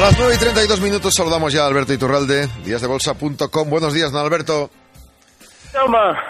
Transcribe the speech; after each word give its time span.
A 0.00 0.04
las 0.04 0.18
9 0.18 0.34
y 0.34 0.38
32 0.38 0.80
minutos 0.80 1.12
saludamos 1.14 1.52
ya 1.52 1.64
a 1.64 1.66
Alberto 1.66 1.92
Iturralde, 1.92 2.48
díasdebolsa.com. 2.64 3.68
Buenos 3.68 3.92
días, 3.92 4.10
don 4.10 4.24
Alberto. 4.24 4.70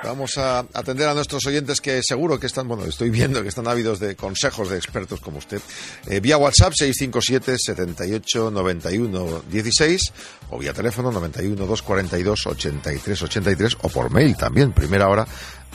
Vamos 0.04 0.38
a 0.38 0.60
atender 0.74 1.08
a 1.08 1.14
nuestros 1.14 1.44
oyentes 1.46 1.80
que 1.80 2.02
seguro 2.02 2.38
que 2.38 2.46
están, 2.46 2.68
bueno, 2.68 2.84
estoy 2.84 3.10
viendo 3.10 3.42
que 3.42 3.48
están 3.48 3.66
ávidos 3.66 3.98
de 3.98 4.16
consejos 4.16 4.70
de 4.70 4.76
expertos 4.76 5.20
como 5.20 5.38
usted. 5.38 5.60
Eh, 6.06 6.20
vía 6.20 6.36
WhatsApp 6.36 6.72
657 6.74 7.56
78 7.58 8.50
91 8.50 9.42
16 9.50 10.12
o 10.50 10.58
vía 10.58 10.72
teléfono 10.72 11.10
91 11.10 11.56
242 11.56 12.46
83 12.46 13.22
83 13.22 13.76
o 13.82 13.88
por 13.88 14.10
mail 14.10 14.36
también, 14.36 14.72
primera 14.72 15.08
hora 15.08 15.26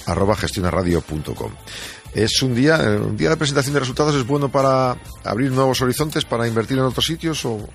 arroba 0.06 0.36
gestionaradio.com. 0.36 1.52
Es 2.14 2.42
un 2.42 2.56
día, 2.56 2.78
eh, 2.82 2.98
un 2.98 3.18
día 3.18 3.30
de 3.30 3.38
presentación 3.38 3.74
de 3.74 3.82
resultados, 3.82 4.16
es 4.16 4.26
bueno 4.26 4.50
para 4.50 4.96
abrir 5.24 5.52
nuevos 5.52 5.82
horizontes, 5.82 6.24
para 6.24 6.48
invertir 6.48 6.78
en 6.78 6.86
otros 6.86 7.06
sitios 7.06 7.44
o 7.46 7.70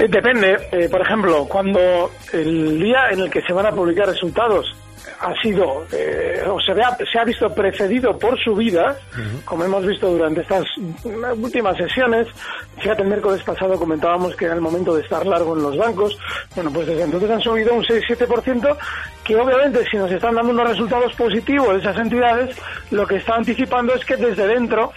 eh, 0.00 0.08
depende. 0.08 0.56
Eh, 0.72 0.88
por 0.88 1.02
ejemplo, 1.02 1.44
cuando 1.46 2.10
el 2.32 2.80
día 2.80 3.10
en 3.10 3.20
el 3.20 3.30
que 3.30 3.42
se 3.42 3.52
van 3.52 3.66
a 3.66 3.72
publicar 3.72 4.08
resultados 4.08 4.74
ha 5.20 5.34
sido 5.42 5.86
eh, 5.92 6.42
o 6.48 6.58
se, 6.60 6.72
vea, 6.72 6.96
se 7.12 7.18
ha 7.18 7.24
visto 7.24 7.54
precedido 7.54 8.18
por 8.18 8.38
subidas, 8.42 8.96
como 9.44 9.64
hemos 9.64 9.86
visto 9.86 10.08
durante 10.10 10.40
estas 10.40 10.64
últimas 11.36 11.76
sesiones. 11.76 12.26
Fíjate, 12.78 13.02
el 13.02 13.08
miércoles 13.08 13.42
pasado 13.42 13.78
comentábamos 13.78 14.34
que 14.34 14.46
era 14.46 14.54
el 14.54 14.62
momento 14.62 14.94
de 14.94 15.02
estar 15.02 15.26
largo 15.26 15.54
en 15.54 15.62
los 15.62 15.76
bancos. 15.76 16.18
Bueno, 16.54 16.70
pues 16.72 16.86
desde 16.86 17.02
entonces 17.02 17.30
han 17.30 17.40
subido 17.42 17.74
un 17.74 17.84
6-7%, 17.84 18.76
que 19.22 19.36
obviamente 19.36 19.84
si 19.90 19.98
nos 19.98 20.10
están 20.10 20.34
dando 20.34 20.52
unos 20.52 20.68
resultados 20.68 21.14
positivos 21.14 21.76
esas 21.76 21.98
entidades, 21.98 22.56
lo 22.90 23.06
que 23.06 23.16
está 23.16 23.34
anticipando 23.34 23.94
es 23.94 24.04
que 24.06 24.16
desde 24.16 24.46
dentro 24.46 24.92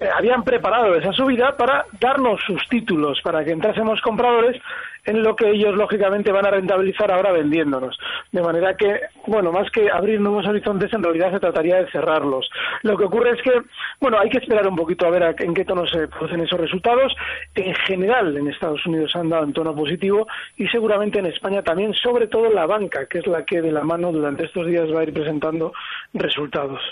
eh, 0.00 0.08
habían 0.12 0.42
preparado 0.42 0.96
esa 0.96 1.12
subida 1.12 1.56
para 1.56 1.86
darnos 2.00 2.40
sus 2.44 2.68
títulos, 2.68 3.20
para 3.22 3.44
que 3.44 3.52
entrásemos 3.52 4.00
compradores 4.00 4.60
en 5.08 5.22
lo 5.22 5.34
que 5.34 5.48
ellos 5.50 5.74
lógicamente 5.74 6.30
van 6.30 6.46
a 6.46 6.50
rentabilizar 6.50 7.10
ahora 7.10 7.32
vendiéndonos. 7.32 7.98
De 8.30 8.42
manera 8.42 8.76
que, 8.76 9.00
bueno, 9.26 9.50
más 9.52 9.70
que 9.70 9.90
abrir 9.90 10.20
nuevos 10.20 10.46
horizontes, 10.46 10.92
en 10.92 11.02
realidad 11.02 11.32
se 11.32 11.40
trataría 11.40 11.76
de 11.76 11.90
cerrarlos. 11.90 12.48
Lo 12.82 12.96
que 12.96 13.04
ocurre 13.04 13.30
es 13.30 13.42
que, 13.42 13.52
bueno, 14.00 14.18
hay 14.18 14.28
que 14.28 14.38
esperar 14.38 14.68
un 14.68 14.76
poquito 14.76 15.06
a 15.06 15.10
ver 15.10 15.34
en 15.38 15.54
qué 15.54 15.64
tono 15.64 15.86
se 15.86 16.08
producen 16.08 16.40
esos 16.40 16.60
resultados. 16.60 17.14
En 17.54 17.74
general, 17.74 18.36
en 18.36 18.48
Estados 18.48 18.84
Unidos 18.84 19.16
han 19.16 19.30
dado 19.30 19.44
en 19.44 19.54
tono 19.54 19.74
positivo 19.74 20.28
y 20.58 20.68
seguramente 20.68 21.20
en 21.20 21.26
España 21.26 21.62
también, 21.62 21.94
sobre 21.94 22.26
todo 22.26 22.50
la 22.52 22.66
banca, 22.66 23.06
que 23.06 23.20
es 23.20 23.26
la 23.26 23.44
que 23.46 23.62
de 23.62 23.72
la 23.72 23.84
mano 23.84 24.12
durante 24.12 24.44
estos 24.44 24.66
días 24.66 24.92
va 24.94 25.00
a 25.00 25.04
ir 25.04 25.14
presentando 25.14 25.72
resultados. 26.12 26.82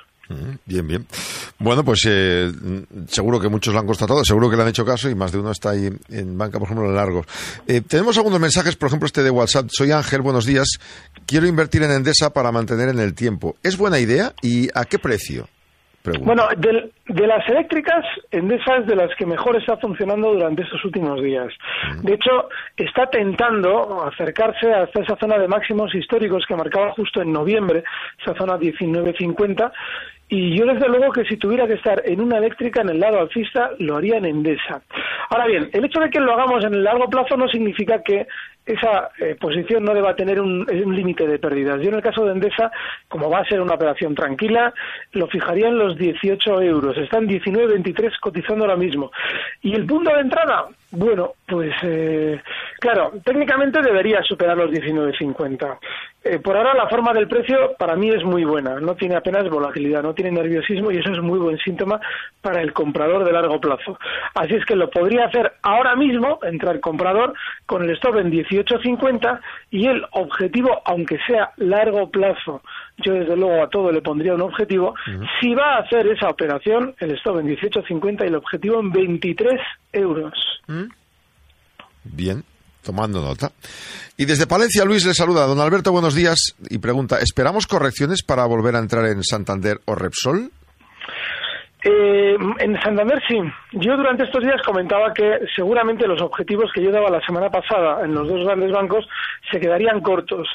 Bien, 0.65 0.87
bien. 0.87 1.07
Bueno, 1.59 1.85
pues 1.85 2.03
eh, 2.07 2.53
seguro 3.09 3.41
que 3.41 3.49
muchos 3.49 3.73
lo 3.73 3.81
han 3.81 3.87
constatado, 3.87 4.25
seguro 4.25 4.51
que 4.51 4.57
le 4.57 4.63
han 4.63 4.69
hecho 4.69 4.85
caso 4.85 5.09
y 5.09 5.15
más 5.15 5.33
de 5.33 5.39
uno 5.39 5.53
está 5.53 5.71
ahí 5.71 5.89
en 6.09 6.39
banca, 6.39 6.59
por 6.59 6.67
ejemplo, 6.67 6.87
en 6.89 6.95
largos. 6.95 7.27
Eh, 7.67 7.81
tenemos 7.81 8.17
algunos 8.17 8.41
mensajes, 8.41 8.77
por 8.77 8.89
ejemplo, 8.89 9.07
este 9.07 9.23
de 9.23 9.31
WhatsApp. 9.31 9.69
Soy 9.71 9.93
Ángel, 9.93 10.23
buenos 10.23 10.45
días. 10.45 10.67
Quiero 11.27 11.47
invertir 11.47 11.83
en 11.83 11.93
Endesa 11.93 12.31
para 12.31 12.51
mantener 12.51 12.89
en 12.89 12.99
el 12.99 13.15
tiempo. 13.15 13.57
¿Es 13.63 13.77
buena 13.77 13.99
idea 13.99 14.35
y 14.43 14.69
a 14.75 14.85
qué 14.85 14.99
precio? 14.99 15.49
Bueno, 16.21 16.49
de, 16.57 16.91
de, 17.09 17.27
las 17.27 17.49
eléctricas, 17.49 18.05
Endesa 18.31 18.77
es 18.77 18.87
de 18.87 18.97
las 18.97 19.15
que 19.17 19.27
mejor 19.27 19.57
está 19.57 19.77
funcionando 19.77 20.33
durante 20.33 20.63
estos 20.63 20.85
últimos 20.85 21.23
días. 21.23 21.53
De 22.03 22.15
hecho, 22.15 22.49
está 22.77 23.07
tentando 23.11 24.05
acercarse 24.05 24.73
hasta 24.73 25.03
esa 25.03 25.17
zona 25.17 25.39
de 25.39 25.49
máximos 25.49 25.95
históricos 25.95 26.45
que 26.47 26.55
marcaba 26.55 26.93
justo 26.93 27.23
en 27.23 27.33
noviembre, 27.33 27.85
esa 28.21 28.35
zona 28.37 28.57
1950, 28.57 29.73
y 30.29 30.59
yo 30.59 30.67
desde 30.67 30.89
luego 30.89 31.13
que 31.13 31.25
si 31.25 31.37
tuviera 31.37 31.67
que 31.67 31.75
estar 31.75 32.03
en 32.05 32.21
una 32.21 32.39
eléctrica 32.39 32.83
en 32.83 32.89
el 32.89 32.99
lado 32.99 33.21
alcista, 33.21 33.71
lo 33.79 33.97
haría 33.97 34.17
en 34.17 34.25
Endesa. 34.25 34.83
Ahora 35.31 35.47
bien, 35.47 35.71
el 35.73 35.85
hecho 35.85 36.01
de 36.01 36.11
que 36.11 36.19
lo 36.19 36.33
hagamos 36.33 36.65
en 36.65 36.75
el 36.75 36.83
largo 36.83 37.09
plazo 37.09 37.37
no 37.37 37.49
significa 37.49 38.03
que 38.03 38.27
esa 38.67 39.11
eh, 39.19 39.37
posición 39.41 39.85
no 39.85 39.95
deba 39.95 40.17
tener 40.17 40.41
un, 40.41 40.67
límite 40.67 41.27
de 41.27 41.39
pérdidas. 41.39 41.81
Yo 41.81 41.89
en 41.89 41.95
el 41.95 42.03
caso 42.03 42.25
de 42.25 42.33
Endesa, 42.33 42.71
como 43.09 43.31
va 43.31 43.39
a 43.39 43.45
ser 43.45 43.61
una 43.61 43.75
operación 43.75 44.15
tranquila, 44.15 44.75
lo 45.13 45.29
fijaría 45.29 45.69
en 45.69 45.79
los 45.79 45.97
18 45.97 46.63
euros. 46.63 46.99
Están 46.99 47.29
19.23 47.29 48.13
cotizando 48.21 48.65
ahora 48.65 48.77
mismo. 48.77 49.13
¿Y 49.63 49.75
el 49.75 49.87
punto 49.87 50.13
de 50.13 50.21
entrada? 50.21 50.67
Bueno, 50.93 51.33
pues 51.47 51.75
eh, 51.83 52.41
claro, 52.79 53.13
técnicamente 53.25 53.83
debería 53.83 54.23
superar 54.23 54.57
los 54.57 54.71
19.50. 54.71 55.79
Eh, 56.23 56.39
por 56.39 56.57
ahora 56.57 56.75
la 56.75 56.89
forma 56.89 57.13
del 57.13 57.29
precio 57.29 57.75
para 57.79 57.97
mí 57.97 58.09
es 58.11 58.25
muy 58.25 58.45
buena, 58.45 58.81
no 58.81 58.95
tiene 58.95 59.17
apenas 59.17 59.49
volatilidad, 59.49 60.03
no 60.03 60.15
tiene 60.15 60.31
nerviosismo 60.31 60.91
y 60.91 60.99
eso 60.99 61.13
es 61.13 61.21
muy 61.21 61.39
buen 61.39 61.59
síntoma 61.59 62.01
para 62.41 62.63
el 62.63 62.73
comprador 62.73 63.25
de 63.25 63.33
largo 63.33 63.61
plazo. 63.61 63.99
Así 64.35 64.55
es 64.55 64.65
que 64.65 64.77
lo 64.77 64.89
podría 64.91 65.27
hacer 65.27 65.53
ahora 65.63 65.97
mismo, 65.97 66.39
entrar 66.43 66.81
comprador 66.81 67.35
con 67.67 67.83
el 67.85 67.91
stop 67.91 68.19
en 68.19 68.31
18.50 68.31 69.41
y 69.71 69.87
el 69.87 70.05
objetivo, 70.13 70.83
aunque 70.85 71.19
sea 71.27 71.53
largo 71.57 72.11
plazo, 72.11 72.63
yo 73.05 73.13
desde 73.13 73.37
luego 73.37 73.63
a 73.63 73.69
todo 73.69 73.93
le 73.93 74.01
pondría 74.01 74.35
un 74.35 74.43
objetivo, 74.43 74.95
si 75.41 75.55
va 75.55 75.77
a 75.77 75.79
hacer 75.81 76.07
esa 76.07 76.29
operación, 76.29 76.95
el 76.99 77.13
stop 77.13 77.41
en 77.41 77.49
18.50 77.49 78.25
y 78.25 78.27
el 78.29 78.35
objetivo 78.35 78.81
en 78.81 78.91
23 78.91 79.53
euros. 79.93 80.33
Bien, 82.05 82.45
tomando 82.83 83.21
nota. 83.21 83.53
Y 84.17 84.25
desde 84.25 84.47
Palencia, 84.47 84.85
Luis 84.85 85.05
le 85.05 85.15
saluda. 85.15 85.47
Don 85.47 85.61
Alberto, 85.61 85.93
buenos 85.93 86.15
días. 86.15 86.55
Y 86.71 86.79
pregunta, 86.79 87.19
¿esperamos 87.21 87.67
correcciones 87.67 88.23
para 88.23 88.47
volver 88.47 88.77
a 88.77 88.79
entrar 88.79 89.07
en 89.07 89.23
Santander 89.23 89.81
o 89.85 89.95
Repsol? 89.95 90.51
Eh, 91.89 92.37
en 92.59 92.83
Santander 92.83 93.23
sí. 93.29 93.39
Yo 93.71 93.97
durante 93.97 94.25
estos 94.25 94.43
días 94.43 94.61
comentaba 94.63 95.15
que 95.15 95.39
seguramente 95.55 96.09
los 96.09 96.21
objetivos 96.21 96.73
que 96.73 96.83
yo 96.83 96.91
daba 96.91 97.11
la 97.11 97.25
semana 97.25 97.49
pasada 97.49 98.05
en 98.05 98.13
los 98.13 98.27
dos 98.27 98.45
grandes 98.45 98.73
bancos 98.73 99.07
se 99.53 99.61
quedarían 99.61 100.01
cortos. 100.01 100.49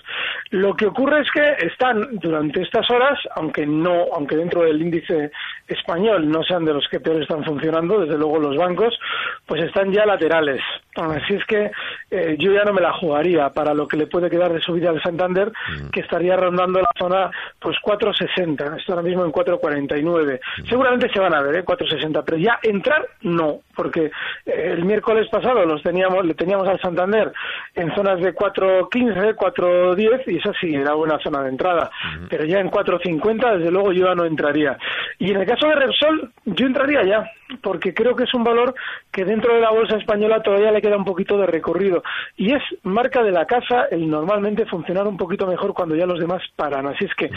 Lo 0.50 0.76
que 0.76 0.88
ocurre 0.88 1.22
es 1.22 1.32
que 1.32 1.66
están 1.66 2.18
durante 2.20 2.62
estas 2.62 2.90
horas, 2.90 3.18
aunque 3.36 3.66
no, 3.66 4.08
aunque 4.14 4.36
dentro 4.36 4.64
del 4.64 4.82
índice 4.82 5.32
español 5.70 6.30
no 6.30 6.44
sean 6.44 6.66
de 6.66 6.74
los 6.74 6.86
que 6.90 7.00
peor 7.00 7.22
están 7.22 7.46
funcionando, 7.46 8.02
desde 8.02 8.18
luego 8.18 8.38
los 8.38 8.58
bancos, 8.58 9.00
pues 9.46 9.64
están 9.64 9.94
ya 9.94 10.06
laterales. 10.06 10.62
Así 10.96 11.36
es 11.36 11.46
que 11.46 11.72
eh, 12.10 12.36
yo 12.38 12.52
ya 12.52 12.66
no 12.66 12.74
me 12.74 12.82
la 12.82 12.92
jugaría 12.92 13.50
para 13.52 13.74
lo 13.74 13.88
que 13.88 13.96
le 13.96 14.08
puede 14.08 14.30
quedar 14.30 14.52
de 14.52 14.60
subida 14.60 14.90
al 14.90 15.02
Santander, 15.02 15.50
mm. 15.50 15.90
que 15.92 16.02
estaría 16.02 16.36
rondando 16.36 16.82
la 16.82 16.92
zona 17.00 17.32
pues 17.58 17.78
4.60, 17.82 18.78
está 18.78 18.94
ahora 18.94 19.04
mismo 19.04 19.24
en 19.24 19.32
4.49. 19.32 20.40
Mm. 20.58 20.68
Seguramente 20.68 21.10
se 21.14 21.21
van 21.22 21.34
a 21.34 21.42
ver, 21.42 21.56
¿eh? 21.56 21.66
4.60, 21.66 22.24
pero 22.26 22.38
ya 22.38 22.60
entrar 22.62 23.08
no, 23.22 23.62
porque 23.76 24.12
eh, 24.46 24.74
el 24.74 24.86
miércoles 24.86 25.28
pasado 25.30 25.66
los 25.66 25.82
teníamos, 25.82 26.26
le 26.26 26.34
teníamos 26.34 26.68
al 26.68 26.80
Santander 26.82 27.32
en 27.76 27.94
zonas 27.96 28.20
de 28.20 28.36
4.15, 28.36 29.36
4.10 29.36 30.24
y 30.28 30.38
esa 30.38 30.52
sí 30.60 30.76
era 30.76 30.94
buena 30.94 31.20
zona 31.20 31.44
de 31.44 31.50
entrada, 31.50 31.90
pero 32.30 32.46
ya 32.46 32.60
en 32.60 32.70
4.50 32.70 33.58
desde 33.58 33.72
luego 33.72 33.92
yo 33.94 34.08
ya 34.08 34.16
no 34.16 34.26
entraría. 34.26 34.78
Y 35.20 35.32
en 35.32 35.38
el 35.42 35.48
caso 35.48 35.68
de 35.68 35.76
Repsol 35.76 36.32
yo 36.46 36.66
entraría 36.66 37.04
ya, 37.04 37.32
porque 37.62 37.94
creo 37.94 38.16
que 38.16 38.24
es 38.24 38.34
un 38.34 38.44
valor 38.44 38.74
que 39.12 39.26
dentro 39.26 39.54
de 39.54 39.62
la 39.62 39.72
bolsa 39.72 39.98
española 39.98 40.42
todavía 40.42 40.72
le 40.72 40.82
queda 40.82 40.98
un 40.98 41.06
poquito 41.06 41.38
de 41.38 41.46
recorrido. 41.46 41.62
recorrido. 41.62 42.04
Y 42.36 42.54
es 42.54 42.64
marca 42.84 43.24
de 43.24 43.32
la 43.32 43.46
casa 43.46 43.86
el 43.92 44.10
normalmente 44.10 44.66
funcionar 44.66 45.08
un 45.08 45.18
poquito 45.18 45.46
mejor 45.48 45.74
cuando 45.74 45.96
ya 45.96 46.06
los 46.06 46.20
demás 46.20 46.42
paran. 46.56 46.88
Así 46.88 47.06
es 47.06 47.14
que 47.16 47.30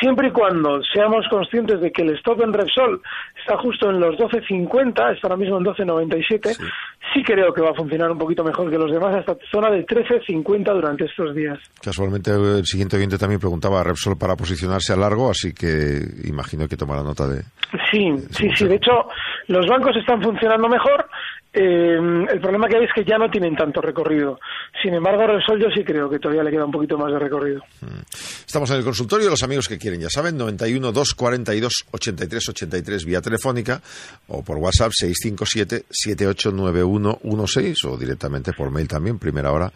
siempre 0.00 0.28
y 0.28 0.30
cuando 0.32 0.82
seamos 0.82 1.26
conscientes 1.28 1.80
de 1.80 1.92
que 1.92 2.02
el 2.02 2.16
stop 2.16 2.42
en 2.42 2.52
Repsol 2.52 3.02
está 3.38 3.56
justo 3.58 3.90
en 3.90 4.00
los 4.00 4.16
12.50, 4.16 5.14
está 5.14 5.28
ahora 5.28 5.36
mismo 5.36 5.58
en 5.58 5.64
12.97, 5.64 6.56
sí. 7.14 7.22
creo 7.22 7.52
que 7.52 7.60
va 7.60 7.70
a 7.70 7.74
funcionar 7.74 8.10
un 8.10 8.18
poquito 8.18 8.44
mejor 8.44 8.70
que 8.70 8.78
los 8.78 8.90
demás 8.90 9.14
hasta 9.16 9.36
zona 9.50 9.70
de 9.70 9.84
13.50 9.86 10.72
durante 10.72 11.04
estos 11.04 11.34
días. 11.34 11.58
Casualmente 11.82 12.30
el 12.30 12.64
siguiente 12.64 12.96
oyente 12.96 13.18
también 13.18 13.40
preguntaba 13.40 13.80
a 13.80 13.84
Repsol 13.84 14.16
para 14.16 14.36
posicionarse 14.36 14.92
a 14.92 14.96
largo, 14.96 15.30
así 15.30 15.52
que 15.52 16.00
imagino 16.24 16.68
que 16.68 16.76
tomará 16.76 17.02
nota 17.02 17.26
de... 17.26 17.42
Sí, 17.90 18.14
sí, 18.30 18.48
sí. 18.54 18.66
De 18.66 18.76
hecho, 18.76 18.92
los 19.48 19.66
bancos 19.66 19.96
están 19.96 20.22
funcionando 20.22 20.68
mejor 20.68 21.09
eh, 21.52 21.98
el 22.30 22.40
problema 22.40 22.68
que 22.68 22.76
hay 22.76 22.84
es 22.84 22.90
que 22.94 23.04
ya 23.04 23.18
no 23.18 23.28
tienen 23.28 23.56
tanto 23.56 23.80
recorrido. 23.80 24.38
Sin 24.82 24.94
embargo, 24.94 25.26
Repsol 25.26 25.60
yo 25.60 25.68
sí 25.74 25.82
creo 25.82 26.08
que 26.08 26.20
todavía 26.20 26.44
le 26.44 26.50
queda 26.52 26.64
un 26.64 26.70
poquito 26.70 26.96
más 26.96 27.12
de 27.12 27.18
recorrido. 27.18 27.60
Mm. 27.80 28.02
Estamos 28.46 28.70
en 28.70 28.76
el 28.76 28.84
consultorio. 28.84 29.28
Los 29.28 29.42
amigos 29.42 29.66
que 29.66 29.76
quieren, 29.76 30.00
ya 30.00 30.10
saben, 30.10 30.36
91 30.38 30.92
242 30.92 31.86
83 31.90 32.48
83 32.50 33.04
vía 33.04 33.20
telefónica 33.20 33.80
o 34.28 34.44
por 34.44 34.58
WhatsApp 34.58 34.92
657 34.92 35.86
789116 35.90 37.84
o 37.84 37.96
directamente 37.96 38.52
por 38.52 38.70
mail 38.70 38.86
también, 38.86 39.18
primera 39.18 39.50
hora 39.50 39.72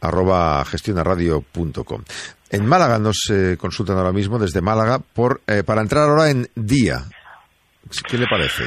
arroba 0.00 0.64
gestionaradio.com. 0.64 2.02
En 2.50 2.66
Málaga 2.66 2.98
nos 2.98 3.30
eh, 3.30 3.56
consultan 3.56 3.96
ahora 3.96 4.12
mismo 4.12 4.38
desde 4.38 4.60
Málaga 4.60 4.98
por, 4.98 5.40
eh, 5.46 5.62
para 5.62 5.80
entrar 5.80 6.08
ahora 6.08 6.28
en 6.28 6.48
día. 6.54 7.04
¿Qué 8.08 8.18
le 8.18 8.26
parece? 8.26 8.64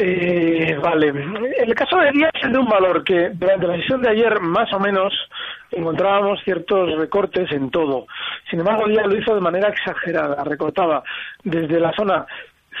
Eh, 0.00 0.78
vale. 0.80 1.12
El 1.58 1.74
caso 1.74 1.96
de 1.98 2.12
Díaz 2.12 2.30
es 2.40 2.52
de 2.52 2.58
un 2.58 2.68
valor 2.68 3.02
que 3.02 3.30
durante 3.30 3.66
la 3.66 3.76
sesión 3.78 4.00
de 4.00 4.10
ayer 4.10 4.38
más 4.40 4.72
o 4.72 4.78
menos 4.78 5.12
encontrábamos 5.72 6.40
ciertos 6.44 6.96
recortes 6.96 7.50
en 7.50 7.68
todo. 7.70 8.06
Sin 8.48 8.60
embargo, 8.60 8.86
Díaz 8.86 9.06
lo 9.06 9.18
hizo 9.18 9.34
de 9.34 9.40
manera 9.40 9.68
exagerada. 9.68 10.44
Recortaba 10.44 11.02
desde 11.42 11.80
la 11.80 11.92
zona 11.94 12.26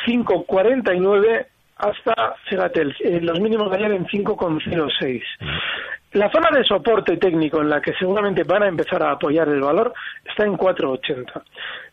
5.49 0.06 1.46
hasta, 1.78 2.34
fíjate, 2.48 2.84
los 3.20 3.40
mínimos 3.40 3.70
de 3.70 3.76
ayer 3.78 3.92
en 3.92 4.06
5,06. 4.06 5.22
La 6.12 6.30
zona 6.30 6.48
de 6.56 6.64
soporte 6.64 7.16
técnico 7.16 7.60
en 7.60 7.68
la 7.68 7.80
que 7.80 7.92
seguramente 7.94 8.44
van 8.44 8.62
a 8.62 8.68
empezar 8.68 9.02
a 9.02 9.12
apoyar 9.12 9.48
el 9.48 9.60
valor 9.60 9.92
está 10.24 10.44
en 10.44 10.56
4,80. 10.56 11.42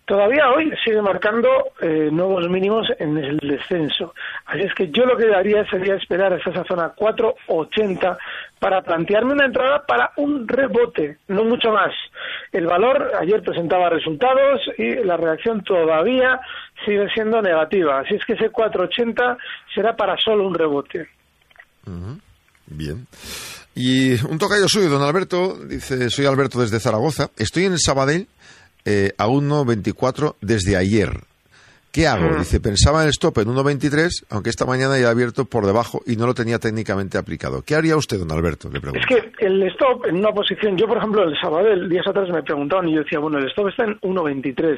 Todavía 0.05 0.51
hoy 0.51 0.71
sigue 0.83 1.01
marcando 1.01 1.49
eh, 1.81 2.09
nuevos 2.11 2.47
mínimos 2.47 2.87
en 2.99 3.17
el 3.17 3.37
descenso. 3.39 4.13
Así 4.45 4.61
es 4.61 4.73
que 4.75 4.91
yo 4.91 5.03
lo 5.03 5.17
que 5.17 5.33
haría 5.33 5.67
sería 5.67 5.95
esperar 5.95 6.31
hasta 6.31 6.51
esa 6.51 6.63
zona 6.63 6.93
4.80 6.95 8.15
para 8.59 8.83
plantearme 8.83 9.33
una 9.33 9.45
entrada 9.45 9.83
para 9.87 10.11
un 10.17 10.47
rebote, 10.47 11.17
no 11.27 11.43
mucho 11.43 11.71
más. 11.71 11.91
El 12.51 12.67
valor 12.67 13.13
ayer 13.19 13.41
presentaba 13.41 13.89
resultados 13.89 14.61
y 14.77 14.93
la 15.03 15.17
reacción 15.17 15.63
todavía 15.63 16.39
sigue 16.85 17.09
siendo 17.11 17.41
negativa. 17.41 18.01
Así 18.01 18.13
es 18.13 18.25
que 18.25 18.33
ese 18.33 18.51
4.80 18.51 19.37
será 19.73 19.95
para 19.95 20.15
solo 20.17 20.47
un 20.47 20.53
rebote. 20.53 21.07
Bien. 22.67 23.07
Y 23.73 24.13
un 24.23 24.37
tocayo 24.37 24.67
suyo, 24.67 24.87
don 24.87 25.01
Alberto, 25.01 25.57
dice, 25.65 26.11
soy 26.11 26.25
Alberto 26.27 26.61
desde 26.61 26.79
Zaragoza, 26.79 27.29
estoy 27.37 27.65
en 27.65 27.77
Sabadell 27.79 28.27
eh, 28.85 29.11
a 29.17 29.27
1.24 29.27 30.35
desde 30.41 30.77
ayer. 30.77 31.11
¿Qué 31.95 32.07
hago? 32.07 32.27
Mm. 32.27 32.39
Dice, 32.39 32.59
pensaba 32.59 32.99
en 32.99 33.05
el 33.05 33.11
stop 33.11 33.37
en 33.37 33.47
1.23, 33.47 34.25
aunque 34.29 34.49
esta 34.49 34.65
mañana 34.65 34.99
ya 34.99 35.07
ha 35.07 35.11
abierto 35.11 35.45
por 35.45 35.65
debajo 35.65 36.01
y 36.05 36.17
no 36.17 36.27
lo 36.27 36.33
tenía 36.33 36.59
técnicamente 36.59 37.17
aplicado. 37.17 37.61
¿Qué 37.65 37.73
haría 37.73 37.95
usted, 37.95 38.19
don 38.19 38.33
Alberto? 38.33 38.67
Le 38.69 38.79
Es 38.79 39.05
que 39.05 39.31
el 39.39 39.63
stop 39.67 40.05
en 40.05 40.17
una 40.17 40.33
posición, 40.33 40.75
yo 40.75 40.87
por 40.87 40.97
ejemplo 40.97 41.23
el 41.23 41.39
Sabadell, 41.39 41.87
días 41.87 42.05
atrás 42.05 42.27
me 42.29 42.43
preguntaban 42.43 42.89
y 42.89 42.95
yo 42.95 43.03
decía, 43.03 43.19
bueno, 43.19 43.37
el 43.37 43.47
stop 43.47 43.69
está 43.69 43.85
en 43.85 43.97
1.23, 44.01 44.73
mm. 44.73 44.77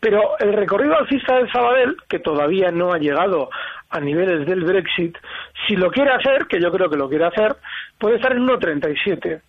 pero 0.00 0.38
el 0.38 0.54
recorrido 0.54 0.96
alcista 0.96 1.36
del 1.36 1.52
Sabadell, 1.52 1.94
que 2.08 2.18
todavía 2.18 2.70
no 2.70 2.94
ha 2.94 2.98
llegado 2.98 3.50
a 3.90 4.00
niveles 4.00 4.46
del 4.46 4.64
Brexit, 4.64 5.18
si 5.66 5.76
lo 5.76 5.90
quiere 5.90 6.12
hacer, 6.12 6.46
que 6.46 6.60
yo 6.60 6.70
creo 6.70 6.88
que 6.88 6.96
lo 6.96 7.08
quiere 7.08 7.26
hacer, 7.26 7.56
puede 7.98 8.16
estar 8.16 8.32
en 8.32 8.46
1.37. 8.46 9.40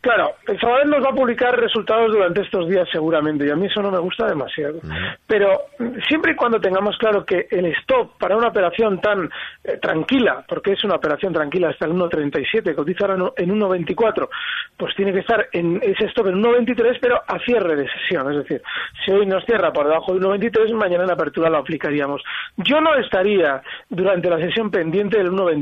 Claro, 0.00 0.36
el 0.46 0.58
Sabadell 0.60 0.90
nos 0.90 1.04
va 1.04 1.10
a 1.10 1.14
publicar 1.14 1.58
resultados 1.58 2.12
durante 2.12 2.42
estos 2.42 2.68
días 2.68 2.88
seguramente, 2.90 3.46
y 3.46 3.50
a 3.50 3.56
mí 3.56 3.66
eso 3.66 3.82
no 3.82 3.90
me 3.90 3.98
gusta 3.98 4.26
demasiado. 4.26 4.80
Pero 5.26 5.66
siempre 6.08 6.32
y 6.32 6.36
cuando 6.36 6.60
tengamos 6.60 6.96
claro 6.98 7.24
que 7.24 7.48
el 7.50 7.66
stop 7.66 8.16
para 8.18 8.36
una 8.36 8.48
operación 8.48 9.00
tan 9.00 9.28
eh, 9.64 9.76
tranquila, 9.80 10.44
porque 10.48 10.72
es 10.72 10.84
una 10.84 10.94
operación 10.94 11.32
tranquila 11.32 11.70
hasta 11.70 11.86
el 11.86 11.92
1.37, 11.92 12.74
cotiza 12.74 13.06
ahora 13.06 13.32
en 13.36 13.58
1.24, 13.58 14.28
pues 14.76 14.94
tiene 14.94 15.12
que 15.12 15.20
estar 15.20 15.48
en 15.52 15.80
ese 15.82 16.06
stop 16.06 16.28
en 16.28 16.42
1.23, 16.42 16.98
pero 17.00 17.20
a 17.26 17.38
cierre 17.40 17.76
de 17.76 17.88
sesión. 17.88 18.30
Es 18.32 18.38
decir, 18.38 18.62
si 19.04 19.12
hoy 19.12 19.26
nos 19.26 19.44
cierra 19.44 19.72
por 19.72 19.86
debajo 19.86 20.14
de 20.14 20.20
1.23, 20.20 20.72
mañana 20.74 21.04
en 21.04 21.10
apertura 21.10 21.50
lo 21.50 21.58
aplicaríamos. 21.58 22.22
Yo 22.56 22.80
no 22.80 22.94
estaría 22.94 23.60
durante 23.88 24.30
la 24.30 24.38
sesión 24.38 24.70
pendiente 24.70 25.18
del 25.18 25.30
1.23 25.30 25.57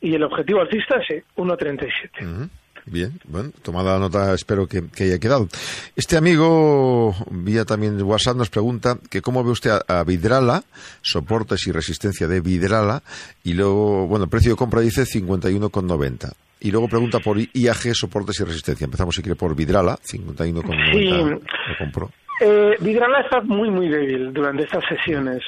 y 0.00 0.14
el 0.14 0.22
objetivo 0.22 0.60
alcista 0.60 0.96
es 1.08 1.24
1.37. 1.36 2.48
Bien, 2.86 3.12
bueno, 3.24 3.50
tomada 3.62 3.92
la 3.92 3.98
nota, 3.98 4.34
espero 4.34 4.66
que, 4.66 4.82
haya 5.00 5.18
quedado. 5.18 5.48
Este 5.96 6.16
amigo, 6.16 7.14
vía 7.30 7.64
también 7.64 8.00
WhatsApp, 8.02 8.36
nos 8.36 8.50
pregunta 8.50 8.98
que 9.10 9.20
cómo 9.20 9.44
ve 9.44 9.50
usted 9.50 9.70
a, 9.86 10.02
Vidrala, 10.04 10.62
soportes 11.02 11.66
y 11.66 11.72
resistencia 11.72 12.26
de 12.26 12.40
Vidrala, 12.40 13.02
y 13.44 13.52
luego, 13.52 14.06
bueno, 14.06 14.24
el 14.24 14.30
precio 14.30 14.52
de 14.52 14.56
compra 14.56 14.80
dice 14.80 15.02
51,90. 15.02 16.32
Y 16.62 16.70
luego 16.70 16.88
pregunta 16.88 17.20
por 17.20 17.38
IAG, 17.38 17.94
soportes 17.94 18.40
y 18.40 18.44
resistencia. 18.44 18.84
Empezamos, 18.84 19.14
si 19.14 19.22
quiere, 19.22 19.36
por 19.36 19.54
Vidrala, 19.54 19.96
51,90. 19.96 20.92
Sí. 20.92 21.08
Lo 21.08 21.78
compró. 21.78 22.10
Eh, 22.42 22.76
Vidrala 22.80 23.20
está 23.20 23.42
muy, 23.42 23.70
muy 23.70 23.88
débil 23.88 24.32
durante 24.32 24.62
estas 24.62 24.84
sesiones. 24.86 25.42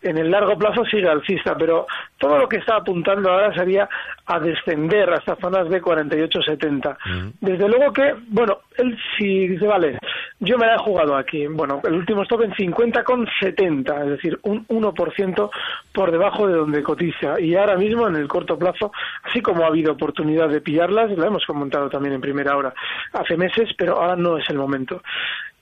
En 0.00 0.16
el 0.16 0.30
largo 0.30 0.56
plazo 0.56 0.84
sigue 0.84 1.08
alcista, 1.08 1.56
pero 1.56 1.86
todo 2.18 2.38
lo 2.38 2.48
que 2.48 2.58
está 2.58 2.76
apuntando 2.76 3.30
ahora 3.30 3.52
sería 3.52 3.88
a 4.26 4.38
descender 4.38 5.10
hasta 5.12 5.34
zonas 5.36 5.68
de 5.68 5.82
48-70. 5.82 6.96
Desde 7.40 7.68
luego 7.68 7.92
que, 7.92 8.14
bueno, 8.28 8.58
él 8.78 8.96
sí 9.18 9.48
dice, 9.48 9.66
vale, 9.66 9.98
yo 10.38 10.56
me 10.56 10.66
la 10.66 10.76
he 10.76 10.78
jugado 10.78 11.16
aquí. 11.16 11.46
Bueno, 11.48 11.80
el 11.84 11.94
último 11.94 12.22
stop 12.22 12.42
en 12.42 12.52
50,70, 12.52 14.02
es 14.04 14.10
decir, 14.10 14.38
un 14.42 14.66
1% 14.68 15.50
por 15.92 16.12
debajo 16.12 16.46
de 16.46 16.54
donde 16.54 16.82
cotiza. 16.84 17.40
Y 17.40 17.56
ahora 17.56 17.76
mismo, 17.76 18.06
en 18.06 18.16
el 18.16 18.28
corto 18.28 18.56
plazo, 18.56 18.92
así 19.24 19.40
como 19.40 19.64
ha 19.64 19.68
habido 19.68 19.92
oportunidad 19.92 20.48
de 20.48 20.60
pillarlas, 20.60 21.10
lo 21.10 21.24
hemos 21.26 21.44
comentado 21.44 21.88
también 21.88 22.14
en 22.14 22.20
primera 22.20 22.56
hora 22.56 22.72
hace 23.12 23.36
meses, 23.36 23.70
pero 23.76 24.00
ahora 24.00 24.14
no 24.14 24.38
es 24.38 24.48
el 24.50 24.58
momento. 24.58 25.02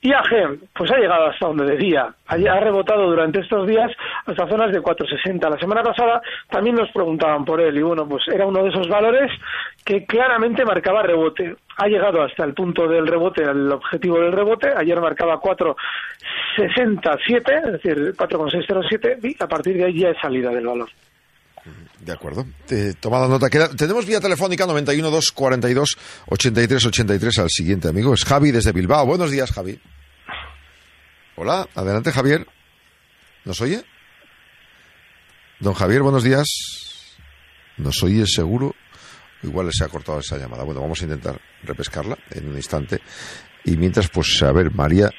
IAG, 0.05 0.59
pues 0.73 0.91
ha 0.91 0.97
llegado 0.97 1.25
hasta 1.25 1.47
donde 1.47 1.65
decía, 1.65 2.13
ha 2.27 2.59
rebotado 2.59 3.09
durante 3.09 3.39
estos 3.39 3.65
días 3.67 3.91
hasta 4.25 4.47
zonas 4.47 4.71
de 4.71 4.81
4,60. 4.81 5.49
La 5.49 5.57
semana 5.57 5.81
pasada 5.81 6.21
también 6.49 6.75
nos 6.75 6.91
preguntaban 6.91 7.43
por 7.43 7.59
él 7.59 7.75
y 7.77 7.81
bueno, 7.81 8.07
pues 8.07 8.27
era 8.27 8.45
uno 8.45 8.61
de 8.63 8.69
esos 8.69 8.87
valores 8.87 9.31
que 9.83 10.05
claramente 10.05 10.63
marcaba 10.63 11.01
rebote. 11.01 11.55
Ha 11.77 11.87
llegado 11.87 12.21
hasta 12.21 12.43
el 12.43 12.53
punto 12.53 12.87
del 12.87 13.07
rebote, 13.07 13.41
el 13.43 13.71
objetivo 13.71 14.19
del 14.19 14.31
rebote. 14.31 14.69
Ayer 14.75 15.01
marcaba 15.01 15.41
4,67, 15.41 17.65
es 17.65 17.71
decir, 17.73 18.13
4,607 18.15 19.17
y 19.23 19.43
a 19.43 19.47
partir 19.47 19.77
de 19.77 19.85
ahí 19.85 19.99
ya 19.99 20.09
es 20.09 20.19
salida 20.19 20.51
del 20.51 20.67
valor. 20.67 20.89
De 21.99 22.11
acuerdo. 22.11 22.45
Te, 22.67 22.93
tomada 22.93 23.27
nota. 23.27 23.49
tenemos 23.49 24.05
vía 24.05 24.19
telefónica 24.19 24.65
91 24.67 25.09
242 25.09 25.97
83 26.27 26.85
83 26.85 27.39
al 27.39 27.49
siguiente 27.49 27.87
amigo. 27.87 28.13
Es 28.13 28.23
Javi 28.23 28.51
desde 28.51 28.71
Bilbao. 28.71 29.05
Buenos 29.05 29.31
días, 29.31 29.51
Javi. 29.51 29.79
Hola, 31.35 31.67
adelante 31.73 32.11
Javier. 32.11 32.47
¿Nos 33.43 33.59
oye? 33.61 33.83
Don 35.59 35.73
Javier, 35.73 36.01
buenos 36.01 36.23
días. 36.23 36.47
¿Nos 37.77 38.01
oye 38.03 38.25
seguro? 38.25 38.75
Igual 39.43 39.69
se 39.71 39.83
ha 39.83 39.87
cortado 39.87 40.19
esa 40.19 40.37
llamada. 40.37 40.63
Bueno, 40.63 40.81
vamos 40.81 41.01
a 41.01 41.03
intentar 41.03 41.39
repescarla 41.63 42.17
en 42.31 42.49
un 42.49 42.55
instante. 42.55 43.01
Y 43.63 43.77
mientras, 43.77 44.09
pues, 44.09 44.41
a 44.43 44.51
ver, 44.51 44.71
María, 44.71 45.11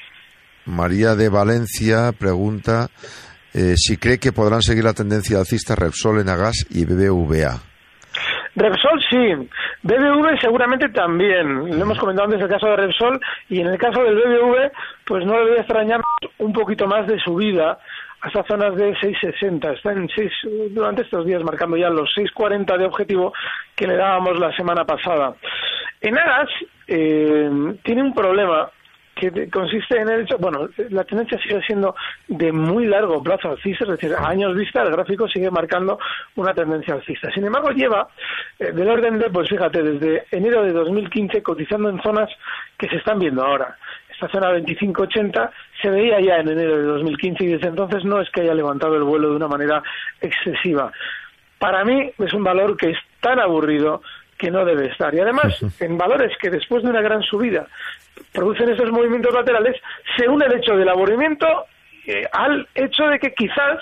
María 0.65 1.15
de 1.15 1.29
Valencia 1.29 2.11
pregunta 2.13 2.89
eh, 3.57 3.75
si 3.75 3.97
cree 3.97 4.19
que 4.19 4.31
podrán 4.31 4.61
seguir 4.61 4.83
la 4.83 4.93
tendencia 4.93 5.39
alcista 5.39 5.73
Repsol, 5.73 6.21
Enagas 6.21 6.67
y 6.69 6.85
BBVA. 6.85 7.57
Repsol 8.55 9.01
sí, 9.09 9.49
BBV 9.81 10.39
seguramente 10.39 10.89
también. 10.89 11.65
Lo 11.75 11.83
hemos 11.83 11.97
comentado 11.97 12.27
antes 12.27 12.41
el 12.41 12.49
caso 12.49 12.67
de 12.67 12.75
Repsol 12.75 13.19
y 13.49 13.61
en 13.61 13.67
el 13.67 13.79
caso 13.79 14.03
del 14.03 14.15
BBV, 14.15 14.71
pues 15.05 15.25
no 15.25 15.39
le 15.39 15.49
voy 15.49 15.57
a 15.57 15.61
extrañar 15.61 16.01
un 16.37 16.53
poquito 16.53 16.85
más 16.85 17.07
de 17.07 17.19
subida 17.19 17.79
hasta 18.21 18.43
zonas 18.43 18.75
de 18.75 18.93
6,60. 18.93 19.75
Está 19.75 19.91
en 19.91 20.07
6, 20.07 20.31
durante 20.69 21.01
estos 21.01 21.25
días 21.25 21.43
marcando 21.43 21.77
ya 21.77 21.89
los 21.89 22.09
6,40 22.15 22.77
de 22.77 22.85
objetivo 22.85 23.33
que 23.75 23.87
le 23.87 23.95
dábamos 23.95 24.39
la 24.39 24.55
semana 24.55 24.85
pasada. 24.85 25.33
En 26.01 26.15
Aras 26.15 26.49
eh, 26.87 27.49
tiene 27.83 28.03
un 28.03 28.13
problema 28.13 28.69
que 29.19 29.49
consiste 29.49 29.99
en 29.99 30.09
el 30.09 30.21
hecho, 30.21 30.37
bueno, 30.37 30.69
la 30.89 31.03
tendencia 31.03 31.39
sigue 31.39 31.61
siendo 31.61 31.95
de 32.27 32.51
muy 32.51 32.85
largo 32.85 33.21
plazo 33.21 33.49
alcista, 33.49 33.85
es 33.85 33.91
decir, 33.91 34.13
a 34.13 34.27
años 34.27 34.55
vista 34.55 34.83
el 34.83 34.91
gráfico 34.91 35.27
sigue 35.27 35.49
marcando 35.51 35.99
una 36.35 36.53
tendencia 36.53 36.93
alcista. 36.93 37.31
Sin 37.31 37.45
embargo, 37.45 37.71
lleva 37.71 38.07
eh, 38.59 38.71
del 38.71 38.89
orden 38.89 39.19
de, 39.19 39.29
pues 39.29 39.49
fíjate, 39.49 39.81
desde 39.81 40.25
enero 40.31 40.63
de 40.63 40.71
2015 40.71 41.41
cotizando 41.41 41.89
en 41.89 42.01
zonas 42.01 42.29
que 42.77 42.87
se 42.87 42.97
están 42.97 43.19
viendo 43.19 43.43
ahora. 43.43 43.77
Esta 44.11 44.29
zona 44.29 44.51
25-80 44.51 45.51
se 45.81 45.89
veía 45.89 46.19
ya 46.19 46.37
en 46.37 46.49
enero 46.49 46.77
de 46.77 46.83
2015 46.83 47.43
y 47.43 47.47
desde 47.47 47.67
entonces 47.67 48.03
no 48.03 48.19
es 48.19 48.29
que 48.31 48.41
haya 48.41 48.53
levantado 48.53 48.95
el 48.95 49.03
vuelo 49.03 49.29
de 49.29 49.35
una 49.35 49.47
manera 49.47 49.83
excesiva. 50.21 50.91
Para 51.59 51.83
mí 51.83 52.11
es 52.17 52.33
un 52.33 52.43
valor 52.43 52.77
que 52.77 52.91
es 52.91 52.97
tan 53.19 53.39
aburrido 53.39 54.01
que 54.37 54.51
no 54.51 54.65
debe 54.65 54.87
estar. 54.87 55.13
Y 55.13 55.19
además, 55.19 55.59
en 55.79 55.97
valores 55.97 56.31
que 56.39 56.49
después 56.49 56.83
de 56.83 56.89
una 56.89 57.01
gran 57.01 57.21
subida 57.23 57.67
producen 58.31 58.69
esos 58.69 58.91
movimientos 58.91 59.33
laterales, 59.33 59.75
se 60.17 60.27
une 60.27 60.45
el 60.45 60.57
hecho 60.57 60.75
del 60.75 60.89
aburrimiento 60.89 61.65
eh, 62.05 62.23
al 62.31 62.67
hecho 62.75 63.03
de 63.03 63.19
que 63.19 63.33
quizás 63.33 63.79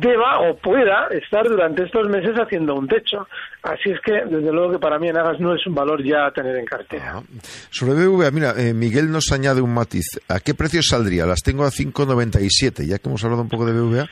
deba 0.00 0.40
o 0.40 0.56
pueda 0.56 1.06
estar 1.12 1.48
durante 1.48 1.84
estos 1.84 2.08
meses 2.08 2.34
haciendo 2.36 2.74
un 2.74 2.88
techo. 2.88 3.28
Así 3.62 3.90
es 3.90 4.00
que, 4.00 4.12
desde 4.12 4.52
luego 4.52 4.72
que 4.72 4.78
para 4.80 4.98
mí 4.98 5.08
en 5.08 5.16
Agas 5.16 5.38
no 5.38 5.54
es 5.54 5.64
un 5.66 5.74
valor 5.74 6.02
ya 6.02 6.26
a 6.26 6.32
tener 6.32 6.56
en 6.56 6.64
cartera. 6.64 7.22
Sobre 7.70 7.94
BVA, 7.94 8.30
mira, 8.32 8.54
eh, 8.58 8.74
Miguel 8.74 9.10
nos 9.10 9.30
añade 9.30 9.60
un 9.60 9.72
matiz. 9.72 10.20
¿A 10.28 10.40
qué 10.40 10.54
precio 10.54 10.82
saldría? 10.82 11.24
Las 11.24 11.42
tengo 11.42 11.64
a 11.64 11.70
5,97, 11.70 12.84
ya 12.84 12.98
que 12.98 13.08
hemos 13.08 13.22
hablado 13.24 13.42
un 13.42 13.48
poco 13.48 13.64
de 13.64 13.72
BVA. 13.72 14.06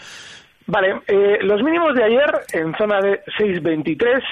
Vale, 0.66 1.02
eh, 1.08 1.38
los 1.42 1.62
mínimos 1.62 1.94
de 1.94 2.04
ayer 2.04 2.30
en 2.52 2.74
zona 2.76 3.00
de 3.00 3.20
6,23 3.38 4.22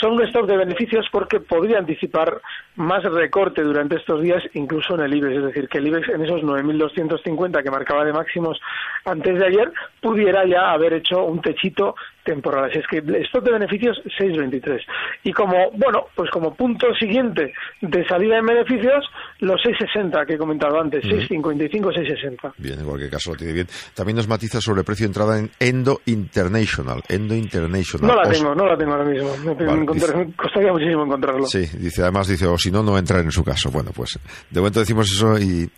son 0.00 0.12
un 0.12 0.22
stock 0.22 0.46
de 0.46 0.56
beneficios 0.56 1.06
porque 1.10 1.40
podría 1.40 1.78
anticipar 1.78 2.40
más 2.76 3.02
recorte 3.02 3.62
durante 3.62 3.96
estos 3.96 4.22
días, 4.22 4.42
incluso 4.54 4.94
en 4.94 5.00
el 5.00 5.14
IBEX. 5.14 5.36
Es 5.36 5.44
decir, 5.44 5.68
que 5.68 5.78
el 5.78 5.88
IBEX 5.88 6.08
en 6.10 6.24
esos 6.24 6.42
9.250 6.42 7.62
que 7.62 7.70
marcaba 7.70 8.04
de 8.04 8.12
máximos 8.12 8.60
antes 9.04 9.38
de 9.38 9.46
ayer 9.46 9.72
pudiera 10.00 10.46
ya 10.46 10.70
haber 10.70 10.94
hecho 10.94 11.24
un 11.24 11.40
techito 11.40 11.96
temporal. 12.28 12.66
Así 12.66 12.78
es 12.78 12.86
que 12.86 12.98
stock 13.22 13.44
de 13.44 13.52
beneficios 13.52 13.96
6.23. 14.20 14.80
Y 15.24 15.32
como, 15.32 15.70
bueno, 15.72 16.06
pues 16.14 16.30
como 16.30 16.54
punto 16.54 16.86
siguiente 16.94 17.54
de 17.80 18.06
salida 18.06 18.38
en 18.38 18.46
beneficios, 18.46 19.04
los 19.40 19.60
6.60 19.62 20.26
que 20.26 20.34
he 20.34 20.38
comentado 20.38 20.78
antes, 20.78 21.02
6.55, 21.04 21.70
6.60. 21.70 22.52
Bien, 22.58 22.78
en 22.78 22.84
cualquier 22.84 23.10
caso 23.10 23.30
lo 23.30 23.36
tiene 23.36 23.54
bien. 23.54 23.66
También 23.94 24.16
nos 24.16 24.28
matiza 24.28 24.60
sobre 24.60 24.80
el 24.80 24.84
precio 24.84 25.04
de 25.04 25.08
entrada 25.08 25.38
en 25.38 25.50
Endo 25.58 26.02
International. 26.04 27.02
Endo 27.08 27.34
International. 27.34 28.08
No 28.08 28.22
la 28.22 28.30
tengo, 28.30 28.54
no 28.54 28.66
la 28.66 28.76
tengo 28.76 28.92
ahora 28.92 29.04
mismo. 29.04 29.30
Me, 29.38 29.86
costaría 30.36 30.72
muchísimo 30.72 31.04
encontrarlo. 31.04 31.46
Sí, 31.46 31.64
dice, 31.78 32.02
además 32.02 32.28
dice, 32.28 32.46
o 32.46 32.58
si 32.58 32.70
no, 32.70 32.82
no 32.82 32.98
entrar 32.98 33.22
en 33.22 33.32
su 33.32 33.42
caso. 33.42 33.70
Bueno, 33.70 33.90
pues 33.94 34.18
de 34.50 34.60
momento 34.60 34.80
decimos 34.80 35.10
eso 35.10 35.38
y, 35.38 35.68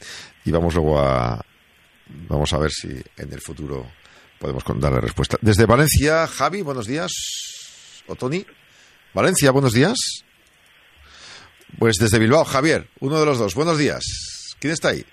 y 0.44 0.50
vamos 0.50 0.74
luego 0.74 0.98
a... 0.98 1.40
Vamos 2.28 2.52
a 2.52 2.58
ver 2.58 2.72
si 2.72 2.88
en 2.88 3.32
el 3.32 3.40
futuro 3.40 3.86
podemos 4.40 4.64
darle 4.76 5.00
respuesta. 5.00 5.36
Desde 5.42 5.66
Valencia, 5.66 6.26
Javi, 6.26 6.62
buenos 6.62 6.86
días. 6.86 7.12
O 8.08 8.16
Tony. 8.16 8.44
Valencia, 9.12 9.50
buenos 9.50 9.74
días. 9.74 10.24
Pues 11.78 11.96
desde 12.00 12.18
Bilbao, 12.18 12.44
Javier, 12.44 12.88
uno 13.00 13.20
de 13.20 13.26
los 13.26 13.38
dos. 13.38 13.54
Buenos 13.54 13.78
días. 13.78 14.02
¿Quién 14.58 14.72
está 14.72 14.88
ahí? 14.88 15.04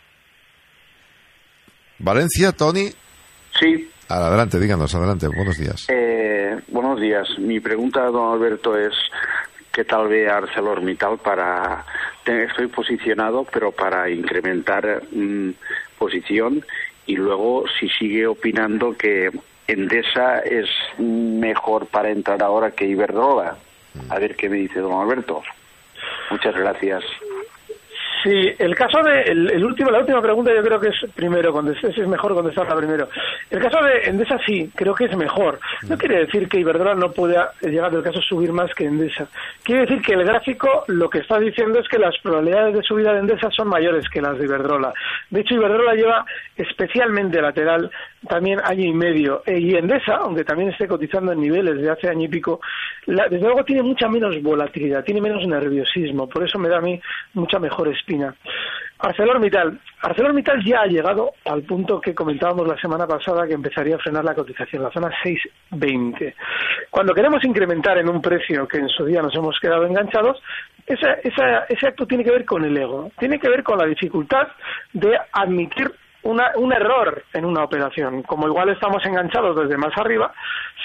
Valencia, 2.00 2.54
Tony. 2.54 2.90
Sí. 3.60 3.92
Adelante, 4.08 4.60
díganos, 4.60 4.96
adelante. 4.96 5.28
Buenos 5.28 5.58
días. 5.58 5.86
Eh, 5.90 6.58
buenos 6.70 7.00
días. 7.00 7.28
Mi 7.38 7.60
pregunta, 7.60 8.06
don 8.06 8.34
Alberto, 8.34 8.78
es 8.78 8.94
¿qué 9.74 9.84
tal 9.84 10.08
ve 10.08 10.30
ArcelorMittal 10.30 11.18
para... 11.20 11.86
Estoy 12.26 12.68
posicionado, 12.68 13.46
pero 13.52 13.72
para 13.72 14.10
incrementar 14.10 15.04
mm, 15.12 15.52
posición 15.98 16.66
y 17.08 17.16
luego 17.16 17.64
si 17.80 17.90
sigue 17.90 18.28
opinando 18.28 18.96
que 18.96 19.32
Endesa 19.68 20.40
es 20.40 20.70
mejor 20.98 21.88
para 21.88 22.10
entrar 22.10 22.42
ahora 22.44 22.72
que 22.72 22.86
Iberdrola. 22.86 23.58
A 24.10 24.20
ver 24.20 24.36
qué 24.36 24.50
me 24.50 24.58
dice 24.58 24.80
don 24.80 25.02
Alberto. 25.02 25.42
Muchas 26.30 26.56
gracias. 26.56 27.04
Sí, 28.24 28.54
el 28.58 28.76
caso 28.76 29.02
de 29.04 29.22
el, 29.24 29.64
último, 29.64 29.92
la 29.92 30.00
última 30.00 30.22
pregunta 30.22 30.52
yo 30.56 30.64
creo 30.64 30.80
que 30.80 30.90
es 30.90 31.12
primero, 31.14 31.54
es, 31.72 31.98
es 31.98 32.08
mejor 32.08 32.34
contestarla 32.34 32.76
primero. 32.76 33.10
El 33.50 33.60
caso 33.60 33.84
de 33.84 34.10
Endesa 34.10 34.38
sí, 34.46 34.72
creo 34.76 34.96
que 34.96 35.06
es 35.06 35.16
mejor. 35.16 35.60
No 35.84 35.96
mm. 35.96 36.00
quiere 36.00 36.20
decir 36.26 36.48
que 36.48 36.60
Iberdrola 36.60 36.96
no 36.96 37.12
pueda 37.12 37.52
llegar 37.62 37.92
del 37.92 38.04
caso 38.04 38.22
subir 38.22 38.52
más 38.52 38.74
que 38.74 38.86
Endesa. 38.86 39.28
Quiere 39.64 39.82
decir 39.82 40.02
que 40.02 40.14
el 40.14 40.24
gráfico 40.24 40.84
lo 40.88 41.10
que 41.10 41.20
está 41.20 41.40
diciendo 41.40 41.80
es 41.80 41.88
que 41.88 42.00
las 42.00 42.18
probabilidades 42.20 42.76
de 42.76 42.84
subida 42.84 43.14
de 43.14 43.20
Endesa 43.20 43.52
son 43.52 43.68
mayores 43.68 44.10
que 44.10 44.22
las 44.22 44.38
de 44.38 44.46
Iberdrola. 44.46 44.94
De 45.30 45.42
hecho, 45.42 45.56
Iberdrola 45.56 45.94
lleva 45.94 46.26
especialmente 46.56 47.42
lateral 47.42 47.92
también 48.28 48.60
año 48.64 48.84
y 48.84 48.94
medio. 48.94 49.44
E, 49.46 49.60
y 49.60 49.76
Endesa, 49.76 50.16
aunque 50.16 50.44
también 50.44 50.70
esté 50.70 50.88
cotizando 50.88 51.32
en 51.32 51.42
niveles 51.42 51.82
de 51.82 51.90
hace 51.90 52.10
año 52.10 52.26
y 52.26 52.28
pico, 52.28 52.60
desde 53.06 53.40
luego 53.40 53.64
tiene 53.64 53.84
mucha 53.84 54.08
menos 54.08 54.42
volatilidad, 54.42 55.04
tiene 55.04 55.22
menos 55.22 55.46
nerviosismo. 55.48 56.28
Por 56.28 56.44
eso 56.44 56.58
me 56.60 56.70
da 56.70 56.78
a 56.78 56.82
mí 56.82 57.00
mucha 57.34 57.60
mejor 57.60 57.88
espina. 57.90 58.34
ArcelorMittal. 59.00 59.80
ArcelorMittal 60.02 60.64
ya 60.66 60.82
ha 60.82 60.88
llegado 60.88 61.34
al 61.46 61.62
punto 61.64 62.02
que 62.02 62.16
comentábamos 62.16 62.68
la 62.68 62.78
semana 62.78 63.06
pasada 63.06 63.46
que 63.46 63.54
empezaría 63.54 63.96
a 63.96 64.00
frenar 64.00 64.26
la 64.26 64.34
cotización, 64.34 64.84
la 64.84 64.92
zona 64.92 65.12
6.20. 65.24 66.34
Cuando 66.90 67.14
queremos 67.14 67.44
incrementar 67.44 67.98
en 68.00 68.10
un 68.10 68.22
precio 68.22 68.68
que 68.68 68.78
en 68.78 68.90
su 68.90 69.06
día 69.06 69.22
nos 69.22 69.36
hemos 69.36 69.60
quedado 69.60 69.86
enganchados, 69.86 70.42
ese 70.88 71.88
acto 71.88 72.08
tiene 72.08 72.24
que 72.24 72.32
ver 72.32 72.46
con 72.46 72.64
el 72.64 72.76
ego, 72.76 73.12
tiene 73.20 73.40
que 73.40 73.50
ver 73.50 73.62
con 73.62 73.78
la 73.78 73.86
dificultad 73.86 74.48
de 74.94 75.18
admitir 75.32 75.92
un 76.24 76.74
error 76.74 77.24
en 77.34 77.46
una 77.46 77.64
operación. 77.64 78.24
Como 78.24 78.48
igual 78.48 78.70
estamos 78.70 79.06
enganchados 79.06 79.56
desde 79.56 79.78
más 79.78 79.98
arriba, 79.98 80.34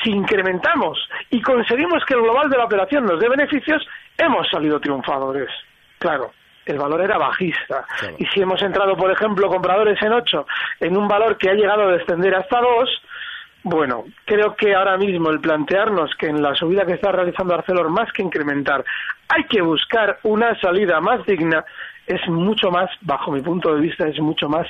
si 0.03 0.11
incrementamos 0.11 0.99
y 1.31 1.41
conseguimos 1.41 2.05
que 2.05 2.15
el 2.15 2.23
global 2.23 2.49
de 2.49 2.59
la 2.59 2.65
operación 2.65 3.05
nos 3.05 3.19
dé 3.19 3.29
beneficios, 3.29 3.87
hemos 4.19 4.49
salido 4.49 4.79
triunfadores. 4.79 5.49
Claro, 5.99 6.33
el 6.67 6.79
valor 6.79 7.01
era 7.01 7.19
bajista. 7.19 7.85
Y 8.19 8.27
si 8.27 8.41
hemos 8.41 8.63
entrado, 8.63 8.97
por 8.97 9.11
ejemplo, 9.11 9.49
compradores 9.49 10.01
en 10.03 10.13
8 10.13 10.47
en 10.81 10.97
un 10.97 11.09
valor 11.09 11.37
que 11.37 11.51
ha 11.51 11.55
llegado 11.55 11.89
a 11.89 11.93
descender 11.93 12.35
hasta 12.35 12.61
2, 12.61 13.03
bueno, 13.65 14.05
creo 14.25 14.57
que 14.57 14.75
ahora 14.75 14.97
mismo 14.97 15.31
el 15.31 15.41
plantearnos 15.41 16.15
que 16.17 16.27
en 16.27 16.43
la 16.43 16.55
subida 16.55 16.85
que 16.85 16.95
está 16.95 17.13
realizando 17.13 17.55
Arcelor, 17.55 17.91
más 17.91 18.13
que 18.13 18.23
incrementar, 18.23 18.85
hay 19.29 19.45
que 19.45 19.63
buscar 19.63 20.19
una 20.25 20.59
salida 20.61 21.01
más 21.01 21.25
digna, 21.27 21.65
es 22.07 22.21
mucho 22.29 22.71
más, 22.71 22.91
bajo 23.03 23.31
mi 23.31 23.41
punto 23.41 23.75
de 23.75 23.81
vista, 23.81 24.07
es 24.07 24.19
mucho 24.21 24.49
más 24.49 24.67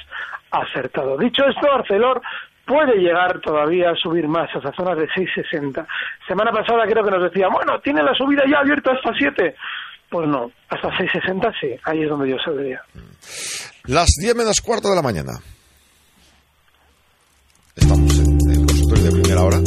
acertado. 0.51 1.17
Dicho 1.17 1.45
esto, 1.47 1.73
Arcelor 1.73 2.21
puede 2.67 2.97
llegar 2.99 3.41
todavía 3.41 3.91
a 3.91 3.97
subir 3.97 4.29
más, 4.29 4.49
a 4.55 4.59
esa 4.59 4.73
zona 4.73 4.95
de 4.95 5.09
6,60. 5.09 5.87
Semana 6.27 6.51
pasada 6.53 6.85
creo 6.87 7.05
que 7.05 7.11
nos 7.11 7.23
decía, 7.25 7.49
bueno, 7.49 7.81
tiene 7.81 8.03
la 8.03 8.15
subida 8.15 8.43
ya 8.49 8.59
abierta 8.61 8.93
hasta 8.93 9.13
7. 9.17 9.55
Pues 10.11 10.29
no, 10.29 10.51
hasta 10.69 10.89
6,60 10.89 11.53
sí, 11.61 11.81
ahí 11.85 12.03
es 12.03 12.09
donde 12.09 12.31
yo 12.31 12.37
saldría. 12.45 12.83
Las 13.85 14.11
10 14.21 14.37
menos 14.37 14.61
cuarto 14.61 14.89
de 14.91 14.97
la 14.97 15.03
mañana. 15.03 15.33
Estamos 17.75 18.19
en 18.19 18.51
el 18.51 18.67
consultorio 18.67 19.05
de 19.05 19.23
primera 19.23 19.43
hora. 19.43 19.59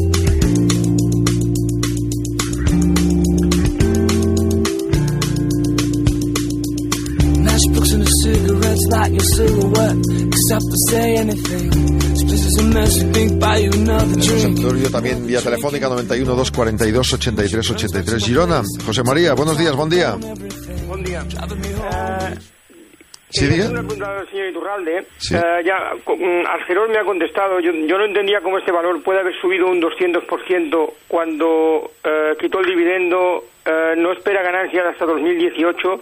Consultorio 14.13 14.89
también 14.91 15.25
vía 15.25 15.41
telefónica 15.41 15.89
91 15.89 16.35
242 16.35 17.13
83 17.13 17.71
83 17.71 18.23
Girona. 18.23 18.61
José 18.85 19.01
María, 19.03 19.33
buenos 19.33 19.57
días, 19.57 19.75
buen 19.75 19.89
día. 19.89 20.15
Buen 20.87 21.03
día. 21.03 21.23
Uh, 21.23 22.35
¿Sí, 23.29 23.47
diga? 23.47 23.69
Una 23.69 23.81
pregunta 23.81 24.19
al 24.19 24.29
señor 24.29 24.47
Iturralde. 24.49 25.07
Sí. 25.17 25.35
Uh, 25.35 25.61
ya, 25.65 25.93
mm, 26.05 26.45
Arcelor 26.45 26.89
me 26.89 26.99
ha 26.99 27.03
contestado. 27.03 27.59
Yo, 27.59 27.71
yo, 27.71 27.97
no 27.97 28.05
entendía 28.05 28.41
cómo 28.41 28.59
este 28.59 28.71
valor 28.71 29.01
puede 29.01 29.21
haber 29.21 29.33
subido 29.41 29.65
un 29.67 29.81
200% 29.81 30.93
cuando 31.07 31.45
uh, 31.47 32.37
quitó 32.39 32.59
el 32.59 32.67
dividendo, 32.67 33.43
no 33.97 34.11
espera 34.11 34.43
ganancias 34.43 34.85
hasta 34.85 35.05
2018 35.05 35.99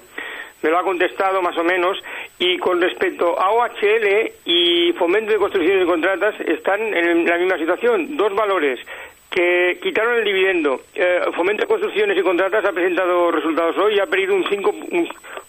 me 0.63 0.69
lo 0.69 0.79
ha 0.79 0.83
contestado 0.83 1.41
más 1.41 1.55
o 1.57 1.63
menos. 1.63 2.01
Y 2.45 2.57
con 2.57 2.81
respecto 2.81 3.39
a 3.39 3.51
OHL 3.51 4.33
y 4.43 4.91
Fomento 4.99 5.31
de 5.31 5.37
Construcciones 5.37 5.83
y 5.83 5.87
Contratas, 5.87 6.35
están 6.41 6.93
en 6.93 7.25
la 7.25 7.37
misma 7.37 7.57
situación. 7.57 8.17
Dos 8.17 8.35
valores 8.35 8.81
que 9.29 9.79
quitaron 9.81 10.15
el 10.15 10.25
dividendo. 10.25 10.81
Eh, 10.93 11.21
Fomento 11.37 11.61
de 11.61 11.69
Construcciones 11.69 12.17
y 12.17 12.21
Contratas 12.21 12.65
ha 12.65 12.73
presentado 12.73 13.31
resultados 13.31 13.77
hoy 13.77 13.95
y 13.95 13.99
ha 14.01 14.07
perdido 14.07 14.35
un 14.35 14.43
5, 14.49 14.75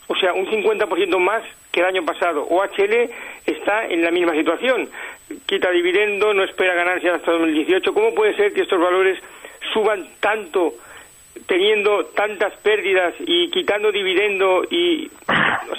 o 0.07 0.15
sea, 0.15 0.35
un 0.35 0.47
50% 0.47 1.19
más 1.19 1.43
que 1.73 1.81
el 1.81 1.87
año 1.87 2.05
pasado. 2.05 2.47
OHL 2.49 3.11
está 3.45 3.87
en 3.87 4.05
la 4.05 4.13
misma 4.13 4.35
situación. 4.35 4.89
Quita 5.47 5.73
dividendo, 5.73 6.33
no 6.33 6.45
espera 6.45 6.75
ganancias 6.75 7.17
hasta 7.17 7.33
2018. 7.33 7.93
¿Cómo 7.93 8.15
puede 8.15 8.37
ser 8.37 8.53
que 8.53 8.61
estos 8.61 8.81
valores 8.81 9.19
suban 9.73 10.07
tanto 10.21 10.75
teniendo 11.47 12.07
tantas 12.07 12.55
pérdidas 12.59 13.15
y 13.21 13.51
quitando 13.51 13.91
dividendo 13.91 14.65
y 14.71 15.11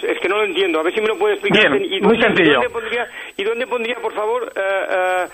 es 0.04 0.20
que 0.20 0.30
no 0.30 0.38
lo 0.38 0.46
entiendo. 0.46 0.80
A 0.80 0.84
ver 0.84 0.94
si 0.94 1.02
me 1.02 1.08
lo 1.08 1.18
puede 1.18 1.36
explicar. 1.36 1.82
y 1.82 2.02
muy 2.02 2.22
sencillo. 2.22 2.60
¿Y 3.38 3.44
dónde 3.44 3.68
pondría, 3.68 3.96
por 3.96 4.14
favor, 4.14 4.52
eh, 4.56 5.28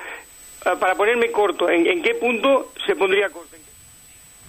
eh, 0.66 0.70
para 0.80 0.96
ponerme 0.96 1.32
corto, 1.32 1.70
¿en, 1.70 1.88
¿en, 1.88 2.01
qué 2.01 2.16
punto 2.16 2.72
se 2.86 2.96
pondría 2.96 3.30
corto? 3.30 3.56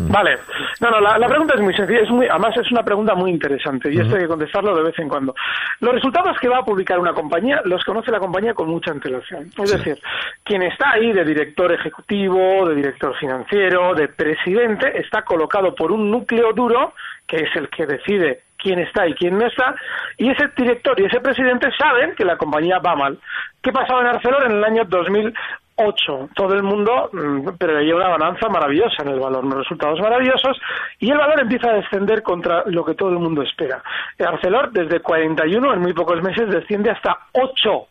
Vale. 0.08 0.38
No, 0.80 0.90
no, 0.90 1.00
la, 1.00 1.28
pregunta 1.28 1.54
es 1.54 1.60
muy 1.60 1.74
sencilla. 1.74 2.00
Es 2.00 2.10
muy, 2.10 2.26
además, 2.26 2.56
es 2.56 2.70
una 2.70 2.82
pregunta 2.82 3.14
muy 3.14 3.30
interesante 3.30 3.92
y 3.92 3.98
esto 3.98 4.16
hay 4.16 4.22
que 4.22 4.28
contestarlo 4.28 4.74
de 4.76 4.82
vez 4.82 4.98
en 4.98 5.08
cuando. 5.08 5.34
Los 5.80 5.94
resultados 5.94 6.38
que 6.40 6.48
va 6.48 6.58
a 6.58 6.64
publicar 6.64 6.98
una 6.98 7.12
compañía 7.12 7.60
los 7.64 7.84
conoce 7.84 8.10
la 8.10 8.18
compañía 8.18 8.54
con 8.54 8.68
mucha 8.68 8.90
antelación. 8.90 9.50
Es 9.62 9.72
decir, 9.72 9.98
quien 10.44 10.62
está 10.62 10.92
ahí 10.92 11.12
de 11.12 11.24
director 11.24 11.72
ejecutivo, 11.72 12.68
de 12.68 12.74
director 12.74 13.16
financiero, 13.18 13.94
de 13.94 14.08
presidente, 14.08 14.98
está 14.98 15.22
colocado 15.22 15.74
por 15.74 15.92
un 15.92 16.10
núcleo 16.10 16.52
duro 16.52 16.94
que 17.26 17.38
es 17.38 17.56
el 17.56 17.68
que 17.68 17.86
decide 17.86 18.42
quién 18.62 18.78
está 18.78 19.06
y 19.08 19.14
quién 19.14 19.36
no 19.36 19.46
está, 19.46 19.74
y 20.16 20.30
ese 20.30 20.48
director 20.56 20.98
y 21.00 21.04
ese 21.06 21.20
presidente 21.20 21.68
saben 21.76 22.14
que 22.14 22.24
la 22.24 22.36
compañía 22.36 22.78
va 22.78 22.94
mal. 22.94 23.18
¿Qué 23.60 23.72
pasaba 23.72 24.02
en 24.02 24.06
Arcelor 24.08 24.44
en 24.44 24.52
el 24.52 24.64
año 24.64 24.84
2000? 24.84 25.34
8. 25.76 26.30
Todo 26.34 26.54
el 26.54 26.62
mundo 26.62 27.10
mm, 27.12 27.48
pero 27.58 27.78
hay 27.78 27.92
una 27.92 28.08
balanza 28.08 28.48
maravillosa 28.48 29.02
en 29.02 29.08
el 29.08 29.20
valor, 29.20 29.44
unos 29.44 29.58
resultados 29.58 30.00
maravillosos, 30.00 30.58
y 30.98 31.10
el 31.10 31.18
valor 31.18 31.40
empieza 31.40 31.70
a 31.70 31.76
descender 31.76 32.22
contra 32.22 32.64
lo 32.66 32.84
que 32.84 32.94
todo 32.94 33.10
el 33.10 33.18
mundo 33.18 33.42
espera. 33.42 33.82
El 34.18 34.26
Arcelor, 34.26 34.72
desde 34.72 35.00
41, 35.00 35.74
en 35.74 35.80
muy 35.80 35.92
pocos 35.92 36.22
meses, 36.22 36.48
desciende 36.48 36.90
hasta 36.90 37.18
8 37.32 37.88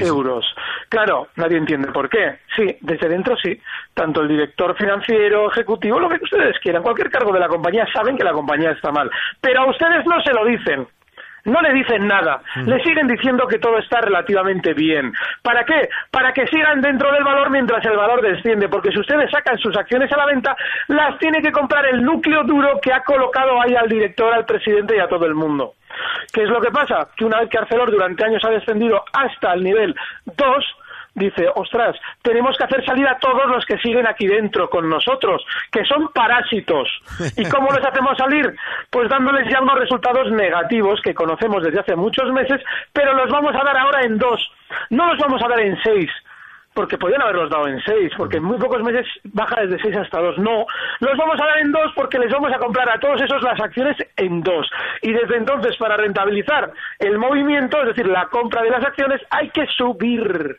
euros. 0.00 0.44
Claro, 0.88 1.28
nadie 1.36 1.58
entiende 1.58 1.92
por 1.92 2.08
qué. 2.08 2.38
Sí, 2.56 2.76
desde 2.80 3.08
dentro 3.08 3.36
sí. 3.36 3.58
Tanto 3.94 4.22
el 4.22 4.28
director 4.28 4.76
financiero, 4.76 5.50
ejecutivo, 5.50 6.00
lo 6.00 6.08
que 6.08 6.22
ustedes 6.22 6.58
quieran, 6.60 6.82
cualquier 6.82 7.10
cargo 7.10 7.32
de 7.32 7.40
la 7.40 7.48
compañía, 7.48 7.86
saben 7.92 8.16
que 8.16 8.24
la 8.24 8.32
compañía 8.32 8.72
está 8.72 8.90
mal. 8.90 9.10
Pero 9.40 9.62
a 9.62 9.70
ustedes 9.70 10.04
no 10.06 10.20
se 10.22 10.32
lo 10.32 10.44
dicen. 10.44 10.86
No 11.44 11.60
le 11.60 11.72
dicen 11.72 12.06
nada, 12.06 12.40
mm. 12.56 12.68
le 12.68 12.82
siguen 12.82 13.06
diciendo 13.06 13.46
que 13.46 13.58
todo 13.58 13.78
está 13.78 14.00
relativamente 14.00 14.74
bien. 14.74 15.12
¿Para 15.42 15.64
qué? 15.64 15.88
Para 16.10 16.32
que 16.32 16.46
sigan 16.46 16.80
dentro 16.80 17.12
del 17.12 17.24
valor 17.24 17.50
mientras 17.50 17.84
el 17.84 17.96
valor 17.96 18.22
desciende, 18.22 18.68
porque 18.68 18.90
si 18.90 19.00
ustedes 19.00 19.30
sacan 19.30 19.58
sus 19.58 19.76
acciones 19.76 20.12
a 20.12 20.16
la 20.16 20.26
venta, 20.26 20.56
las 20.88 21.18
tiene 21.18 21.40
que 21.42 21.52
comprar 21.52 21.86
el 21.86 22.02
núcleo 22.02 22.44
duro 22.44 22.80
que 22.80 22.92
ha 22.92 23.02
colocado 23.02 23.60
ahí 23.60 23.74
al 23.74 23.88
director, 23.88 24.32
al 24.32 24.44
presidente 24.44 24.96
y 24.96 25.00
a 25.00 25.08
todo 25.08 25.26
el 25.26 25.34
mundo. 25.34 25.74
¿Qué 26.32 26.42
es 26.42 26.48
lo 26.48 26.60
que 26.60 26.70
pasa? 26.70 27.08
Que 27.16 27.24
una 27.24 27.40
vez 27.40 27.50
que 27.50 27.58
Arcelor 27.58 27.90
durante 27.90 28.24
años 28.24 28.44
ha 28.44 28.50
descendido 28.50 29.02
hasta 29.12 29.52
el 29.54 29.64
nivel 29.64 29.94
2, 30.24 30.76
dice, 31.20 31.46
ostras, 31.54 31.96
tenemos 32.22 32.56
que 32.56 32.64
hacer 32.64 32.84
salir 32.84 33.06
a 33.06 33.18
todos 33.18 33.46
los 33.46 33.64
que 33.64 33.78
siguen 33.78 34.06
aquí 34.06 34.26
dentro 34.26 34.68
con 34.68 34.88
nosotros, 34.88 35.44
que 35.70 35.84
son 35.84 36.08
parásitos. 36.08 36.88
¿Y 37.36 37.48
cómo 37.48 37.70
les 37.70 37.84
hacemos 37.84 38.16
salir? 38.18 38.54
Pues 38.90 39.08
dándoles 39.08 39.48
ya 39.48 39.60
unos 39.60 39.78
resultados 39.78 40.30
negativos 40.32 41.00
que 41.02 41.14
conocemos 41.14 41.62
desde 41.62 41.80
hace 41.80 41.94
muchos 41.94 42.32
meses, 42.32 42.60
pero 42.92 43.12
los 43.14 43.30
vamos 43.30 43.54
a 43.54 43.64
dar 43.64 43.76
ahora 43.76 44.02
en 44.02 44.18
dos. 44.18 44.50
No 44.90 45.06
los 45.06 45.18
vamos 45.18 45.42
a 45.42 45.48
dar 45.48 45.60
en 45.60 45.80
seis, 45.82 46.10
porque 46.74 46.96
podrían 46.96 47.22
haberlos 47.22 47.50
dado 47.50 47.66
en 47.66 47.80
seis, 47.82 48.12
porque 48.16 48.38
en 48.38 48.44
muy 48.44 48.58
pocos 48.58 48.82
meses 48.82 49.06
baja 49.24 49.60
desde 49.62 49.82
seis 49.82 49.96
hasta 49.96 50.20
dos. 50.20 50.38
No, 50.38 50.64
los 51.00 51.16
vamos 51.16 51.40
a 51.40 51.46
dar 51.46 51.58
en 51.58 51.72
dos 51.72 51.92
porque 51.94 52.18
les 52.18 52.32
vamos 52.32 52.52
a 52.52 52.58
comprar 52.58 52.88
a 52.88 52.98
todos 52.98 53.20
esos 53.20 53.42
las 53.42 53.60
acciones 53.60 53.96
en 54.16 54.42
dos. 54.42 54.70
Y 55.02 55.12
desde 55.12 55.36
entonces, 55.36 55.76
para 55.76 55.96
rentabilizar 55.96 56.72
el 56.98 57.18
movimiento, 57.18 57.80
es 57.80 57.88
decir, 57.88 58.06
la 58.06 58.26
compra 58.26 58.62
de 58.62 58.70
las 58.70 58.84
acciones, 58.84 59.20
hay 59.30 59.50
que 59.50 59.66
subir 59.66 60.58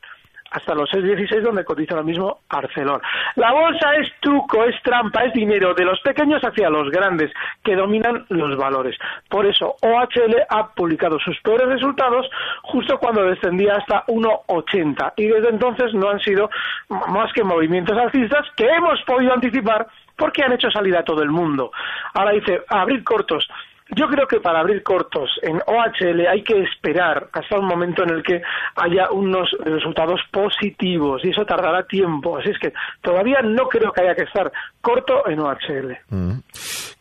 hasta 0.51 0.75
los 0.75 0.89
6.16 0.91 1.41
donde 1.41 1.65
cotiza 1.65 1.95
lo 1.95 2.03
mismo 2.03 2.39
Arcelor. 2.49 3.01
La 3.35 3.51
bolsa 3.51 3.95
es 3.95 4.11
truco, 4.19 4.63
es 4.65 4.75
trampa, 4.83 5.23
es 5.23 5.33
dinero 5.33 5.73
de 5.73 5.85
los 5.85 5.99
pequeños 6.01 6.41
hacia 6.43 6.69
los 6.69 6.89
grandes 6.91 7.31
que 7.63 7.75
dominan 7.75 8.25
los 8.29 8.57
valores. 8.57 8.97
Por 9.29 9.45
eso 9.45 9.75
OHL 9.81 10.35
ha 10.49 10.67
publicado 10.67 11.19
sus 11.19 11.39
peores 11.41 11.67
resultados 11.67 12.29
justo 12.63 12.99
cuando 12.99 13.23
descendía 13.23 13.75
hasta 13.77 14.05
1.80 14.07 15.13
y 15.15 15.27
desde 15.27 15.49
entonces 15.49 15.93
no 15.93 16.09
han 16.09 16.19
sido 16.19 16.49
más 16.89 17.31
que 17.33 17.43
movimientos 17.43 17.97
alcistas 17.97 18.45
que 18.55 18.65
hemos 18.65 19.01
podido 19.03 19.33
anticipar 19.33 19.87
porque 20.17 20.43
han 20.43 20.53
hecho 20.53 20.69
salida 20.69 20.99
a 20.99 21.03
todo 21.03 21.23
el 21.23 21.31
mundo. 21.31 21.71
Ahora 22.13 22.31
dice, 22.31 22.61
abrir 22.67 23.03
cortos. 23.03 23.47
Yo 23.95 24.07
creo 24.07 24.25
que 24.25 24.39
para 24.39 24.59
abrir 24.59 24.83
cortos 24.83 25.29
en 25.41 25.57
OHL 25.57 26.27
hay 26.27 26.43
que 26.43 26.61
esperar 26.63 27.27
hasta 27.33 27.59
un 27.59 27.65
momento 27.65 28.03
en 28.03 28.11
el 28.11 28.23
que 28.23 28.41
haya 28.75 29.11
unos 29.11 29.49
resultados 29.65 30.21
positivos 30.31 31.21
y 31.25 31.29
eso 31.29 31.45
tardará 31.45 31.85
tiempo. 31.85 32.37
Así 32.37 32.51
es 32.51 32.57
que 32.59 32.73
todavía 33.01 33.41
no 33.41 33.67
creo 33.67 33.91
que 33.91 34.01
haya 34.01 34.15
que 34.15 34.23
estar 34.23 34.51
corto 34.79 35.27
en 35.27 35.39
OHL. 35.39 35.97
Mm. 36.09 36.39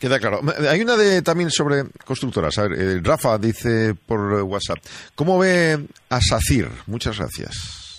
Queda 0.00 0.18
claro. 0.18 0.40
Hay 0.68 0.80
una 0.80 0.96
de 0.96 1.22
también 1.22 1.50
sobre 1.50 1.84
constructoras. 2.04 2.58
A 2.58 2.62
ver, 2.62 2.72
eh, 2.72 3.00
Rafa 3.02 3.38
dice 3.38 3.94
por 4.06 4.42
WhatsApp, 4.42 4.78
¿cómo 5.14 5.38
ve 5.38 5.78
a 6.08 6.20
SACIR? 6.20 6.68
Muchas 6.86 7.18
gracias. 7.18 7.89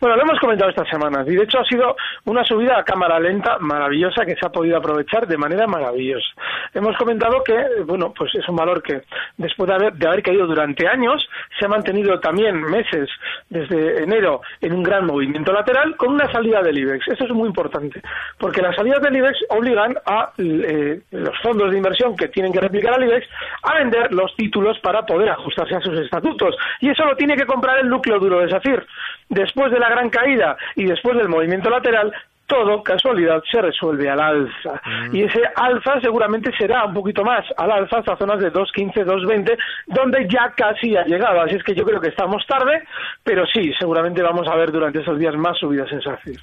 Bueno, 0.00 0.16
lo 0.16 0.22
hemos 0.22 0.40
comentado 0.40 0.70
estas 0.70 0.88
semanas 0.88 1.28
y 1.28 1.36
de 1.36 1.42
hecho 1.42 1.60
ha 1.60 1.64
sido 1.66 1.94
una 2.24 2.42
subida 2.42 2.78
a 2.78 2.84
cámara 2.84 3.20
lenta 3.20 3.58
maravillosa 3.58 4.24
que 4.24 4.34
se 4.34 4.46
ha 4.46 4.48
podido 4.48 4.78
aprovechar 4.78 5.26
de 5.26 5.36
manera 5.36 5.66
maravillosa. 5.66 6.26
Hemos 6.72 6.96
comentado 6.96 7.44
que, 7.44 7.54
bueno, 7.84 8.14
pues 8.16 8.34
es 8.34 8.48
un 8.48 8.56
valor 8.56 8.82
que 8.82 9.02
después 9.36 9.68
de 9.68 9.74
haber, 9.74 10.22
caído 10.22 10.46
durante 10.46 10.88
años 10.88 11.28
se 11.58 11.66
ha 11.66 11.68
mantenido 11.68 12.18
también 12.18 12.62
meses 12.62 13.10
desde 13.50 14.02
enero 14.02 14.40
en 14.62 14.72
un 14.72 14.82
gran 14.82 15.04
movimiento 15.04 15.52
lateral 15.52 15.94
con 15.96 16.14
una 16.14 16.32
salida 16.32 16.62
del 16.62 16.78
IBEX. 16.78 17.08
Eso 17.08 17.24
es 17.24 17.30
muy 17.32 17.48
importante 17.48 18.00
porque 18.38 18.62
las 18.62 18.76
salidas 18.76 19.02
del 19.02 19.18
IBEX 19.18 19.36
obligan 19.50 19.94
a 20.06 20.32
eh, 20.38 21.02
los 21.10 21.38
fondos 21.42 21.70
de 21.70 21.76
inversión 21.76 22.16
que 22.16 22.28
tienen 22.28 22.54
que 22.54 22.60
replicar 22.60 22.94
al 22.94 23.04
IBEX 23.04 23.26
a 23.64 23.74
vender 23.74 24.14
los 24.14 24.34
títulos 24.34 24.78
para 24.78 25.04
poder 25.04 25.28
ajustarse 25.28 25.74
a 25.74 25.80
sus 25.82 25.98
estatutos 25.98 26.56
y 26.80 26.88
eso 26.88 27.04
lo 27.04 27.16
tiene 27.16 27.36
que 27.36 27.44
comprar 27.44 27.78
el 27.80 27.88
núcleo 27.90 28.18
duro 28.18 28.40
de 28.40 28.48
SACIR 28.48 28.86
después 29.30 29.72
de 29.72 29.78
la 29.78 29.88
gran 29.88 30.10
caída 30.10 30.56
y 30.76 30.84
después 30.84 31.16
del 31.16 31.28
movimiento 31.28 31.70
lateral, 31.70 32.12
todo, 32.50 32.82
casualidad, 32.82 33.40
se 33.50 33.62
resuelve 33.62 34.10
al 34.10 34.20
alza. 34.20 34.82
Mm. 34.84 35.14
Y 35.14 35.22
ese 35.22 35.40
alza 35.54 36.00
seguramente 36.02 36.50
será 36.58 36.84
un 36.84 36.92
poquito 36.92 37.22
más 37.22 37.44
al 37.56 37.70
alza 37.70 37.98
hasta 37.98 38.16
zonas 38.16 38.40
de 38.40 38.52
2.15, 38.52 39.04
2.20, 39.04 39.56
donde 39.86 40.26
ya 40.28 40.52
casi 40.56 40.96
ha 40.96 41.04
llegado. 41.04 41.40
Así 41.42 41.54
es 41.54 41.62
que 41.62 41.74
yo 41.74 41.84
creo 41.84 42.00
que 42.00 42.08
estamos 42.08 42.44
tarde, 42.46 42.82
pero 43.22 43.44
sí, 43.46 43.72
seguramente 43.78 44.20
vamos 44.20 44.48
a 44.48 44.56
ver 44.56 44.72
durante 44.72 45.00
esos 45.00 45.18
días 45.18 45.34
más 45.36 45.56
subidas 45.58 45.90
en 45.92 46.02
SACIR. 46.02 46.40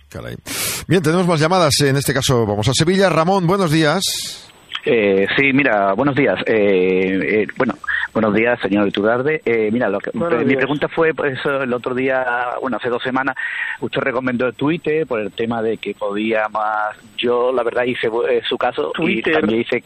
Bien, 0.87 1.03
tenemos 1.03 1.27
más 1.27 1.41
llamadas. 1.41 1.81
En 1.81 1.97
este 1.97 2.13
caso 2.13 2.45
vamos 2.45 2.69
a 2.69 2.73
Sevilla. 2.73 3.09
Ramón, 3.09 3.45
buenos 3.45 3.71
días. 3.71 4.47
Eh, 4.85 5.27
sí, 5.35 5.51
mira, 5.51 5.93
buenos 5.93 6.15
días. 6.15 6.39
Eh, 6.45 7.41
eh, 7.41 7.47
bueno, 7.57 7.73
buenos 8.21 8.33
días, 8.33 8.59
señor 8.59 8.87
Iturralde. 8.87 9.41
Eh, 9.45 9.69
mira, 9.71 9.89
lo 9.89 9.99
que, 9.99 10.11
mi 10.43 10.55
pregunta 10.55 10.87
fue, 10.87 11.13
pues, 11.13 11.37
el 11.45 11.71
otro 11.71 11.93
día, 11.93 12.25
bueno, 12.61 12.77
hace 12.77 12.89
dos 12.89 13.03
semanas, 13.03 13.35
usted 13.79 14.01
recomendó 14.01 14.51
Twitter 14.53 15.05
por 15.05 15.19
el 15.19 15.31
tema 15.31 15.61
de 15.61 15.77
que 15.77 15.93
podía 15.93 16.49
más. 16.49 16.97
Yo, 17.17 17.51
la 17.53 17.61
verdad, 17.63 17.83
hice 17.83 18.09
su 18.47 18.57
caso 18.57 18.91
y 18.99 19.21
también 19.21 19.61
hice 19.61 19.83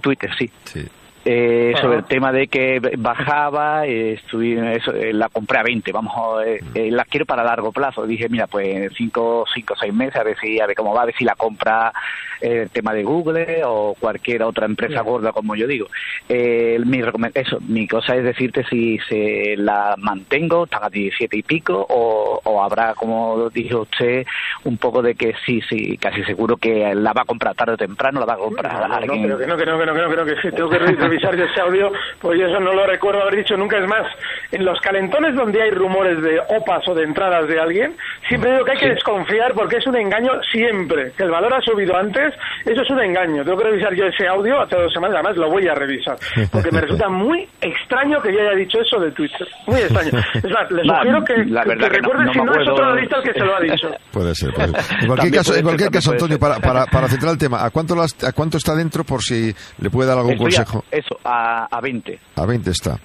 Twitter, 0.00 0.30
sí. 0.38 0.50
sí 0.64 0.86
eh, 1.28 1.74
sobre 1.80 1.98
el 1.98 2.04
tema 2.04 2.30
de 2.30 2.46
que 2.46 2.80
bajaba, 2.98 3.84
eh, 3.84 4.12
eso, 4.12 4.94
eh, 4.94 5.12
la 5.12 5.28
compré 5.28 5.58
a 5.58 5.64
20, 5.64 5.90
vamos, 5.90 6.14
eh, 6.46 6.60
mm. 6.62 6.76
eh, 6.76 6.90
la 6.92 7.04
quiero 7.04 7.26
para 7.26 7.42
largo 7.42 7.72
plazo. 7.72 8.06
Dije, 8.06 8.28
mira, 8.28 8.46
pues 8.46 8.92
5 8.96 9.44
cinco, 9.52 9.74
o 9.74 9.76
6 9.76 9.92
meses, 9.92 10.16
a 10.16 10.22
ver, 10.22 10.38
si, 10.38 10.60
a 10.60 10.66
ver 10.66 10.76
cómo 10.76 10.94
va, 10.94 11.02
a 11.02 11.06
ver 11.06 11.16
si 11.16 11.24
la 11.24 11.34
compra 11.34 11.92
el 12.40 12.68
tema 12.68 12.92
de 12.92 13.02
Google 13.02 13.62
o 13.64 13.96
cualquier 13.98 14.42
otra 14.42 14.66
empresa 14.66 15.00
gorda, 15.00 15.32
como 15.32 15.56
yo 15.56 15.66
digo. 15.66 15.88
mi 16.28 17.00
eso, 17.34 17.58
mi 17.66 17.88
cosa 17.88 18.14
es 18.14 18.24
decirte 18.24 18.62
si 18.68 18.98
se 19.08 19.56
la 19.56 19.94
mantengo, 19.98 20.64
están 20.64 20.84
a 20.84 20.90
17 20.90 21.34
y 21.34 21.42
pico, 21.42 21.86
o, 21.88 22.40
o 22.44 22.62
habrá, 22.62 22.94
como 22.94 23.48
dijo 23.50 23.80
usted, 23.80 24.26
un 24.64 24.76
poco 24.76 25.02
de 25.02 25.14
que 25.14 25.34
sí, 25.44 25.60
sí, 25.68 25.96
casi 25.96 26.22
seguro 26.24 26.56
que 26.56 26.94
la 26.94 27.12
va 27.14 27.22
a 27.22 27.24
comprar 27.24 27.54
tarde 27.54 27.72
o 27.72 27.78
temprano, 27.78 28.20
la 28.20 28.26
va 28.26 28.34
a 28.34 28.38
comprar. 28.38 28.72
No, 28.72 28.88
no, 28.88 29.00
no, 29.00 29.12
que 29.12 29.28
no, 29.28 29.38
que 29.38 29.46
no, 29.46 29.56
que 29.56 29.66
no, 29.66 29.78
que 29.78 29.86
no, 29.86 30.10
que 30.10 30.16
no, 30.16 30.24
que 30.26 30.36
sí, 30.42 30.54
tengo 30.54 30.68
que 30.68 30.78
revisar 31.16 31.34
ese 31.34 31.60
audio, 31.60 31.92
pues 32.20 32.40
eso 32.40 32.60
no 32.60 32.72
lo 32.72 32.86
recuerdo 32.86 33.22
haber 33.22 33.36
dicho 33.36 33.56
nunca. 33.56 33.78
Es 33.78 33.88
más, 33.88 34.06
en 34.52 34.64
los 34.64 34.80
calentones 34.80 35.34
donde 35.34 35.62
hay 35.62 35.70
rumores 35.70 36.20
de 36.22 36.38
OPAs 36.40 36.86
o 36.88 36.94
de 36.94 37.04
entradas 37.04 37.48
de 37.48 37.58
alguien, 37.58 37.96
siempre 38.28 38.52
digo 38.52 38.64
que 38.64 38.72
hay 38.72 38.78
que 38.78 38.90
desconfiar 38.90 39.52
porque 39.54 39.76
es 39.76 39.86
un 39.86 39.96
engaño 39.96 40.32
siempre. 40.52 41.12
Que 41.16 41.24
el 41.24 41.30
valor 41.30 41.54
ha 41.54 41.60
subido 41.60 41.96
antes, 41.96 42.34
eso 42.64 42.82
es 42.82 42.90
un 42.90 43.00
engaño. 43.00 43.44
Tengo 43.44 43.58
que 43.58 43.64
revisar 43.64 43.94
yo 43.94 44.06
ese 44.06 44.26
audio 44.26 44.60
hace 44.60 44.76
dos 44.76 44.92
semanas, 44.92 45.16
además 45.16 45.36
lo 45.36 45.50
voy 45.50 45.66
a 45.68 45.74
revisar. 45.74 46.16
Porque 46.50 46.70
me 46.70 46.80
resulta 46.80 47.08
muy 47.08 47.48
extraño 47.60 48.20
que 48.20 48.32
yo 48.32 48.40
haya 48.40 48.54
dicho 48.56 48.80
eso 48.80 49.00
de 49.00 49.10
Twitter. 49.12 49.46
Muy 49.66 49.80
extraño. 49.80 50.10
Es 50.34 50.50
más, 50.50 50.70
les 50.70 50.86
sugiero 50.86 51.24
que, 51.24 51.34
que, 51.34 51.88
recuerde 51.88 52.32
si 52.32 52.38
no 52.40 52.52
es 52.52 52.68
otro 52.68 52.84
analista 52.84 53.16
el 53.18 53.22
que 53.22 53.32
se 53.32 53.44
lo 53.44 53.56
ha 53.56 53.60
dicho. 53.60 53.88
Puede 54.12 54.34
ser, 54.34 54.52
puede 54.54 54.80
ser. 54.80 54.98
En 55.00 55.06
cualquier 55.08 55.32
caso, 55.34 55.54
en 55.54 55.62
cualquier 55.62 55.90
caso 55.90 56.12
Antonio, 56.12 56.38
para, 56.38 56.58
para, 56.58 56.86
para 56.86 57.08
centrar 57.08 57.32
el 57.32 57.38
tema, 57.38 57.64
¿a 57.64 57.70
cuánto, 57.70 57.94
¿a 58.00 58.32
cuánto 58.32 58.56
está 58.56 58.74
dentro 58.74 59.04
por 59.04 59.22
si 59.22 59.54
le 59.78 59.90
puede 59.90 60.08
dar 60.08 60.18
algún 60.18 60.36
consejo? 60.36 60.84
Eso, 60.96 61.18
a, 61.24 61.66
a 61.70 61.80
20. 61.82 62.18
A 62.36 62.46
20 62.46 62.70
está. 62.70 62.98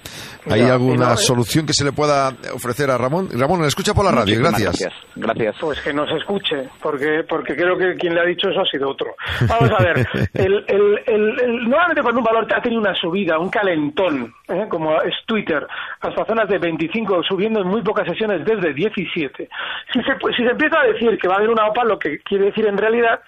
¿Hay 0.50 0.62
alguna 0.62 1.18
solución 1.18 1.66
que 1.66 1.74
se 1.74 1.84
le 1.84 1.92
pueda 1.92 2.30
ofrecer 2.54 2.90
a 2.90 2.98
Ramón? 2.98 3.28
Ramón, 3.38 3.62
le 3.62 3.68
escucha 3.68 3.94
por 3.94 4.06
la 4.06 4.12
radio, 4.12 4.40
gracias. 4.40 4.88
gracias. 5.16 5.56
Pues 5.60 5.82
que 5.82 5.94
nos 5.94 6.10
escuche, 6.12 6.70
porque 6.82 7.24
porque 7.28 7.56
creo 7.56 7.78
que 7.78 7.96
quien 7.96 8.16
le 8.16 8.22
ha 8.22 8.26
dicho 8.26 8.50
eso 8.50 8.62
ha 8.62 8.66
sido 8.66 8.90
otro. 8.90 9.14
Vamos 9.48 9.70
a 9.78 9.84
ver, 9.84 10.08
el, 10.34 10.64
el, 10.68 11.00
el, 11.06 11.70
normalmente 11.70 12.02
cuando 12.02 12.20
un 12.20 12.26
valor 12.26 12.48
ha 12.54 12.62
tenido 12.62 12.82
una 12.82 12.96
subida, 12.96 13.38
un 13.38 13.50
calentón, 13.50 14.34
¿eh? 14.48 14.66
como 14.70 15.02
es 15.02 15.16
Twitter, 15.26 15.68
hasta 16.00 16.26
zonas 16.26 16.48
de 16.48 16.60
25, 16.60 17.24
subiendo 17.24 17.62
en 17.62 17.68
muy 17.68 17.82
pocas 17.82 18.08
sesiones 18.08 18.46
desde 18.46 18.74
17, 18.74 19.50
si 19.92 20.00
se, 20.02 20.14
si 20.36 20.44
se 20.44 20.50
empieza 20.50 20.80
a 20.80 20.88
decir 20.88 21.18
que 21.18 21.28
va 21.28 21.36
a 21.36 21.38
haber 21.38 21.50
una 21.50 21.68
OPA, 21.68 21.84
lo 21.84 22.00
que 22.00 22.20
quiere 22.20 22.46
decir 22.46 22.66
en 22.68 22.78
realidad 22.78 23.20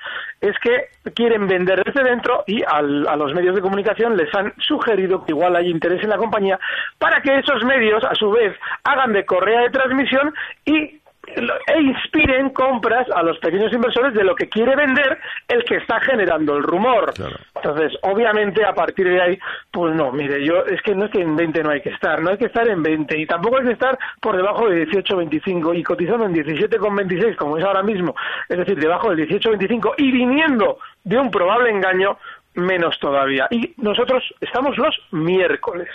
es 0.43 0.59
que 0.59 0.89
quieren 1.15 1.47
vender 1.47 1.81
desde 1.85 2.03
dentro 2.03 2.43
y 2.45 2.61
a 2.63 2.81
los 2.81 3.33
medios 3.33 3.55
de 3.55 3.61
comunicación 3.61 4.17
les 4.17 4.33
han 4.35 4.53
sugerido 4.57 5.23
que 5.23 5.31
igual 5.31 5.55
hay 5.55 5.69
interés 5.69 6.03
en 6.03 6.09
la 6.09 6.17
compañía 6.17 6.59
para 6.99 7.21
que 7.21 7.39
esos 7.39 7.63
medios, 7.63 8.03
a 8.03 8.13
su 8.13 8.29
vez, 8.29 8.53
hagan 8.83 9.13
de 9.13 9.25
correa 9.25 9.61
de 9.61 9.69
transmisión 9.69 10.33
y 10.65 10.99
e 11.25 11.81
inspiren 11.81 12.49
compras 12.49 13.07
a 13.15 13.23
los 13.23 13.37
pequeños 13.39 13.71
inversores 13.73 14.13
de 14.13 14.23
lo 14.23 14.35
que 14.35 14.49
quiere 14.49 14.75
vender 14.75 15.17
el 15.47 15.63
que 15.63 15.77
está 15.77 15.99
generando 16.01 16.57
el 16.57 16.63
rumor. 16.63 17.13
Entonces, 17.55 17.97
obviamente, 18.01 18.65
a 18.65 18.73
partir 18.73 19.07
de 19.07 19.21
ahí, 19.21 19.39
pues 19.71 19.95
no, 19.95 20.11
mire, 20.11 20.43
yo 20.45 20.65
es 20.65 20.81
que 20.81 20.93
no 20.93 21.05
es 21.05 21.11
que 21.11 21.21
en 21.21 21.35
20 21.35 21.63
no 21.63 21.71
hay 21.71 21.81
que 21.81 21.89
estar, 21.89 22.21
no 22.21 22.31
hay 22.31 22.37
que 22.37 22.45
estar 22.45 22.67
en 22.67 22.83
20 22.83 23.17
y 23.17 23.25
tampoco 23.25 23.57
hay 23.57 23.65
que 23.65 23.73
estar 23.73 23.97
por 24.19 24.35
debajo 24.35 24.69
de 24.69 24.85
18.25 24.87 25.77
y 25.77 25.83
cotizando 25.83 26.25
en 26.25 26.33
17,26 26.33 27.35
como 27.37 27.57
es 27.57 27.63
ahora 27.63 27.83
mismo, 27.83 28.15
es 28.49 28.57
decir, 28.57 28.77
debajo 28.77 29.09
del 29.09 29.27
18.25 29.27 29.93
y 29.97 30.11
viniendo 30.11 30.77
de 31.03 31.17
un 31.17 31.31
probable 31.31 31.69
engaño, 31.69 32.17
menos 32.55 32.99
todavía. 32.99 33.47
Y 33.49 33.73
nosotros 33.77 34.23
estamos 34.41 34.77
los 34.77 34.95
miércoles. 35.11 35.89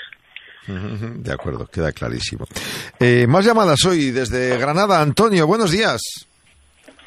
De 0.68 1.32
acuerdo, 1.32 1.66
queda 1.66 1.92
clarísimo. 1.92 2.44
Eh, 3.00 3.26
más 3.26 3.44
llamadas 3.44 3.84
hoy 3.86 4.10
desde 4.10 4.58
Granada. 4.58 5.00
Antonio, 5.00 5.46
buenos 5.46 5.70
días. 5.70 6.00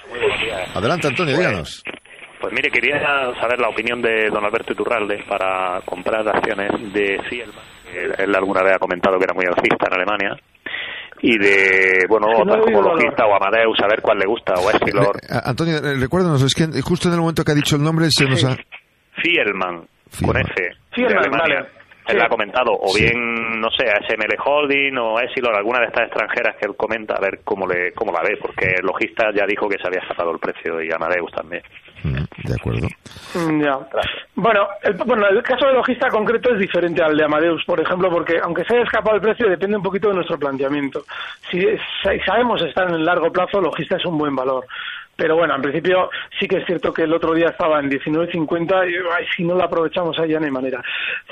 Buenos 0.10 0.42
días. 0.42 0.76
Adelante, 0.76 1.08
Antonio, 1.08 1.38
díganos. 1.38 1.84
Pues 2.40 2.54
mire, 2.54 2.72
quería 2.72 3.00
saber 3.40 3.60
la 3.60 3.70
opinión 3.70 4.02
de 4.02 4.30
don 4.32 4.44
Alberto 4.44 4.74
Iturralde 4.74 5.24
para 5.30 5.80
comprar 5.86 6.28
acciones 6.28 6.72
de 6.92 7.20
Fielman. 7.30 7.64
Él 8.18 8.36
alguna 8.36 8.64
vez 8.64 8.76
ha 8.76 8.80
comentado 8.80 9.20
que 9.20 9.26
era 9.26 9.34
muy 9.36 9.46
alcista 9.46 9.88
en 9.88 9.94
Alemania. 9.94 10.36
Y 11.22 11.38
de, 11.38 12.06
bueno, 12.10 12.28
otras 12.36 12.66
como 12.66 12.82
Logista 12.82 13.28
o 13.28 13.36
Amadeus, 13.36 13.80
a 13.84 13.88
ver 13.88 14.02
cuál 14.02 14.18
le 14.18 14.26
gusta, 14.26 14.54
o 14.56 14.72
Essilor. 14.72 15.20
Antonio, 15.30 15.78
eh, 15.78 15.96
recuérdanos, 16.00 16.42
es 16.42 16.56
que 16.56 16.82
justo 16.82 17.10
en 17.10 17.14
el 17.14 17.20
momento 17.20 17.44
que 17.44 17.52
ha 17.52 17.56
dicho 17.56 17.76
el 17.76 17.84
nombre 17.84 18.10
se 18.10 18.26
nos 18.26 18.44
ha... 18.44 18.58
Fielman, 19.22 19.86
con 20.26 20.36
F. 20.38 20.72
Fielman, 20.96 21.30
vale 21.30 21.81
él 22.08 22.22
ha 22.22 22.28
comentado, 22.28 22.72
o 22.74 22.94
bien, 22.94 23.60
no 23.60 23.70
sé, 23.72 23.90
a 23.90 24.02
SML 24.08 24.36
Holding 24.44 24.98
o 24.98 25.20
Essilor, 25.20 25.56
alguna 25.56 25.80
de 25.80 25.86
estas 25.86 26.08
extranjeras 26.08 26.56
que 26.58 26.66
él 26.66 26.76
comenta, 26.76 27.16
a 27.16 27.22
ver 27.22 27.42
cómo, 27.44 27.68
le, 27.68 27.94
cómo 27.94 28.12
la 28.12 28.22
ve, 28.22 28.38
porque 28.42 28.76
el 28.80 28.86
logista 28.86 29.32
ya 29.34 29.46
dijo 29.46 29.70
que 29.70 29.78
se 29.78 29.88
había 29.88 30.06
sacado 30.08 30.32
el 30.32 30.40
precio 30.40 30.82
y 30.82 30.92
Amadeus 30.92 31.32
también. 31.32 31.64
Mm, 32.04 32.48
de 32.48 32.56
acuerdo. 32.56 32.88
Mm, 33.36 33.62
ya. 33.62 33.78
Bueno 34.36 34.68
el, 34.82 34.94
bueno, 35.06 35.28
el 35.28 35.44
caso 35.44 35.68
de 35.68 35.74
logista 35.74 36.10
concreto 36.10 36.54
es 36.54 36.60
diferente 36.60 37.04
al 37.04 37.16
de 37.16 37.24
Amadeus, 37.24 37.64
por 37.66 37.80
ejemplo, 37.80 38.10
porque 38.10 38.40
aunque 38.42 38.64
se 38.66 38.74
haya 38.74 38.84
escapado 38.84 39.18
el 39.18 39.22
precio, 39.22 39.48
depende 39.48 39.78
un 39.78 39.84
poquito 39.84 40.10
de 40.10 40.16
nuestro 40.16 40.40
planteamiento. 40.40 41.04
Si 41.50 41.64
sabemos 42.26 42.62
estar 42.64 42.90
en 42.90 42.96
el 42.96 43.06
largo 43.06 43.32
plazo, 43.32 43.62
logista 43.62 43.98
es 43.98 44.06
un 44.06 44.18
buen 44.18 44.36
valor. 44.36 44.66
Pero 45.16 45.36
bueno, 45.36 45.56
en 45.56 45.62
principio 45.62 46.10
sí 46.40 46.48
que 46.48 46.58
es 46.58 46.66
cierto 46.66 46.94
que 46.94 47.04
el 47.04 47.14
otro 47.14 47.34
día 47.34 47.50
estaba 47.50 47.80
en 47.80 47.90
19.50 47.90 48.90
y 48.90 48.96
ay, 48.96 49.26
si 49.36 49.44
no 49.44 49.56
lo 49.56 49.64
aprovechamos 49.64 50.18
ahí 50.20 50.32
ya 50.32 50.40
no 50.40 50.46
hay 50.46 50.52
manera. 50.52 50.82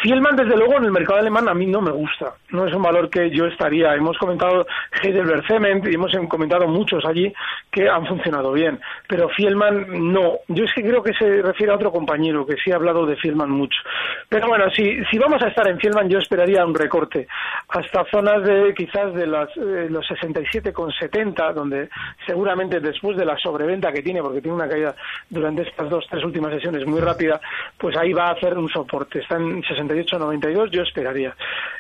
Fielman, 0.02 0.36
desde 0.36 0.56
luego, 0.56 0.78
en 0.78 0.86
el 0.86 0.92
mercado 0.92 1.20
alemán 1.20 1.48
a 1.50 1.54
mí 1.54 1.66
no 1.66 1.82
me 1.82 1.92
gusta. 1.92 2.34
No 2.52 2.66
es 2.66 2.74
un 2.74 2.82
valor 2.82 3.10
que 3.10 3.30
yo 3.32 3.46
estaría. 3.46 3.94
Hemos 3.96 4.18
comentado 4.18 4.66
Heidelberg 5.02 5.46
Cement 5.48 5.88
y 5.88 5.96
hemos 5.96 6.12
comentado 6.28 6.68
muchos 6.68 7.04
allí 7.06 7.34
que 7.72 7.90
han 7.90 8.06
funcionado 8.06 8.52
bien. 8.52 8.80
Pero 9.08 9.30
Fielman 9.30 10.12
no. 10.12 10.40
Yo 10.48 10.66
es 10.66 10.74
que 10.74 10.84
creo 10.84 11.02
que 11.02 11.14
se 11.14 11.42
refiere 11.42 11.72
a 11.72 11.76
otro 11.76 11.92
compañero 11.92 12.46
que 12.46 12.58
sí 12.64 12.72
ha 12.72 12.76
hablado 12.76 13.06
de 13.06 13.16
Fielman 13.16 13.50
mucho. 13.50 13.80
Pero 14.28 14.48
bueno, 14.48 14.70
si, 14.72 15.04
si 15.06 15.18
vamos 15.18 15.42
a 15.42 15.48
estar 15.48 15.68
en 15.68 15.80
Fielman 15.80 16.10
yo 16.10 16.20
esperaría 16.20 16.66
un 16.66 16.76
recorte 16.76 17.28
hasta 17.70 18.06
zonas 18.12 18.44
de 18.44 18.74
quizás 18.74 19.14
de 19.14 19.28
las, 19.28 19.50
eh, 19.58 19.88
los 19.90 20.06
67,70 20.08 21.54
donde 21.54 21.90
seguramente 22.26 22.80
después 22.80 23.18
de 23.18 23.26
la 23.26 23.38
sobreventa 23.70 23.92
que 23.92 24.02
tiene, 24.02 24.22
porque 24.22 24.42
tiene 24.42 24.56
una 24.56 24.68
caída 24.68 24.96
durante 25.30 25.64
estas 25.64 25.90
dos, 25.90 26.06
tres 26.10 26.24
últimas 26.24 26.52
sesiones 26.52 26.86
muy 26.86 27.00
rápida, 27.00 27.40
pues 27.78 27.96
ahí 27.98 28.14
va 28.14 28.28
a 28.28 28.32
hacer 28.32 28.58
un 28.58 28.70
soporte. 28.70 29.20
Está 29.20 29.36
en 29.36 29.62
68,92, 29.64 30.72
yo 30.72 30.82
esperaría. 30.82 31.36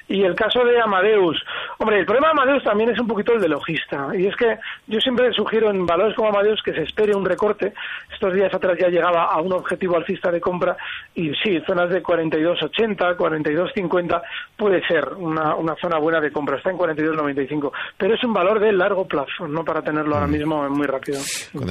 Y 0.07 0.23
el 0.23 0.35
caso 0.35 0.63
de 0.63 0.79
Amadeus, 0.79 1.37
hombre, 1.77 1.99
el 1.99 2.05
problema 2.05 2.27
de 2.27 2.31
Amadeus 2.31 2.63
también 2.63 2.89
es 2.89 2.99
un 2.99 3.07
poquito 3.07 3.33
el 3.33 3.41
de 3.41 3.47
logista. 3.47 4.09
Y 4.15 4.27
es 4.27 4.35
que 4.35 4.57
yo 4.87 4.99
siempre 4.99 5.31
sugiero 5.33 5.69
en 5.69 5.85
valores 5.85 6.15
como 6.15 6.29
Amadeus 6.29 6.61
que 6.63 6.73
se 6.73 6.83
espere 6.83 7.15
un 7.15 7.25
recorte. 7.25 7.73
Estos 8.11 8.33
días 8.33 8.53
atrás 8.53 8.77
ya 8.79 8.89
llegaba 8.89 9.25
a 9.25 9.41
un 9.41 9.53
objetivo 9.53 9.97
alcista 9.97 10.31
de 10.31 10.41
compra 10.41 10.77
y 11.15 11.31
sí, 11.43 11.59
zonas 11.65 11.89
de 11.89 12.03
42,80, 12.03 13.15
42,50 13.17 14.21
puede 14.57 14.85
ser 14.87 15.13
una, 15.15 15.55
una 15.55 15.75
zona 15.75 15.99
buena 15.99 16.19
de 16.19 16.31
compra. 16.31 16.57
Está 16.57 16.71
en 16.71 16.77
42,95. 16.77 17.71
Pero 17.97 18.15
es 18.15 18.23
un 18.23 18.33
valor 18.33 18.59
de 18.59 18.71
largo 18.71 19.07
plazo, 19.07 19.47
no 19.47 19.63
para 19.63 19.81
tenerlo 19.81 20.15
ahora 20.15 20.27
mismo 20.27 20.67
muy 20.69 20.87
rápido. 20.87 21.19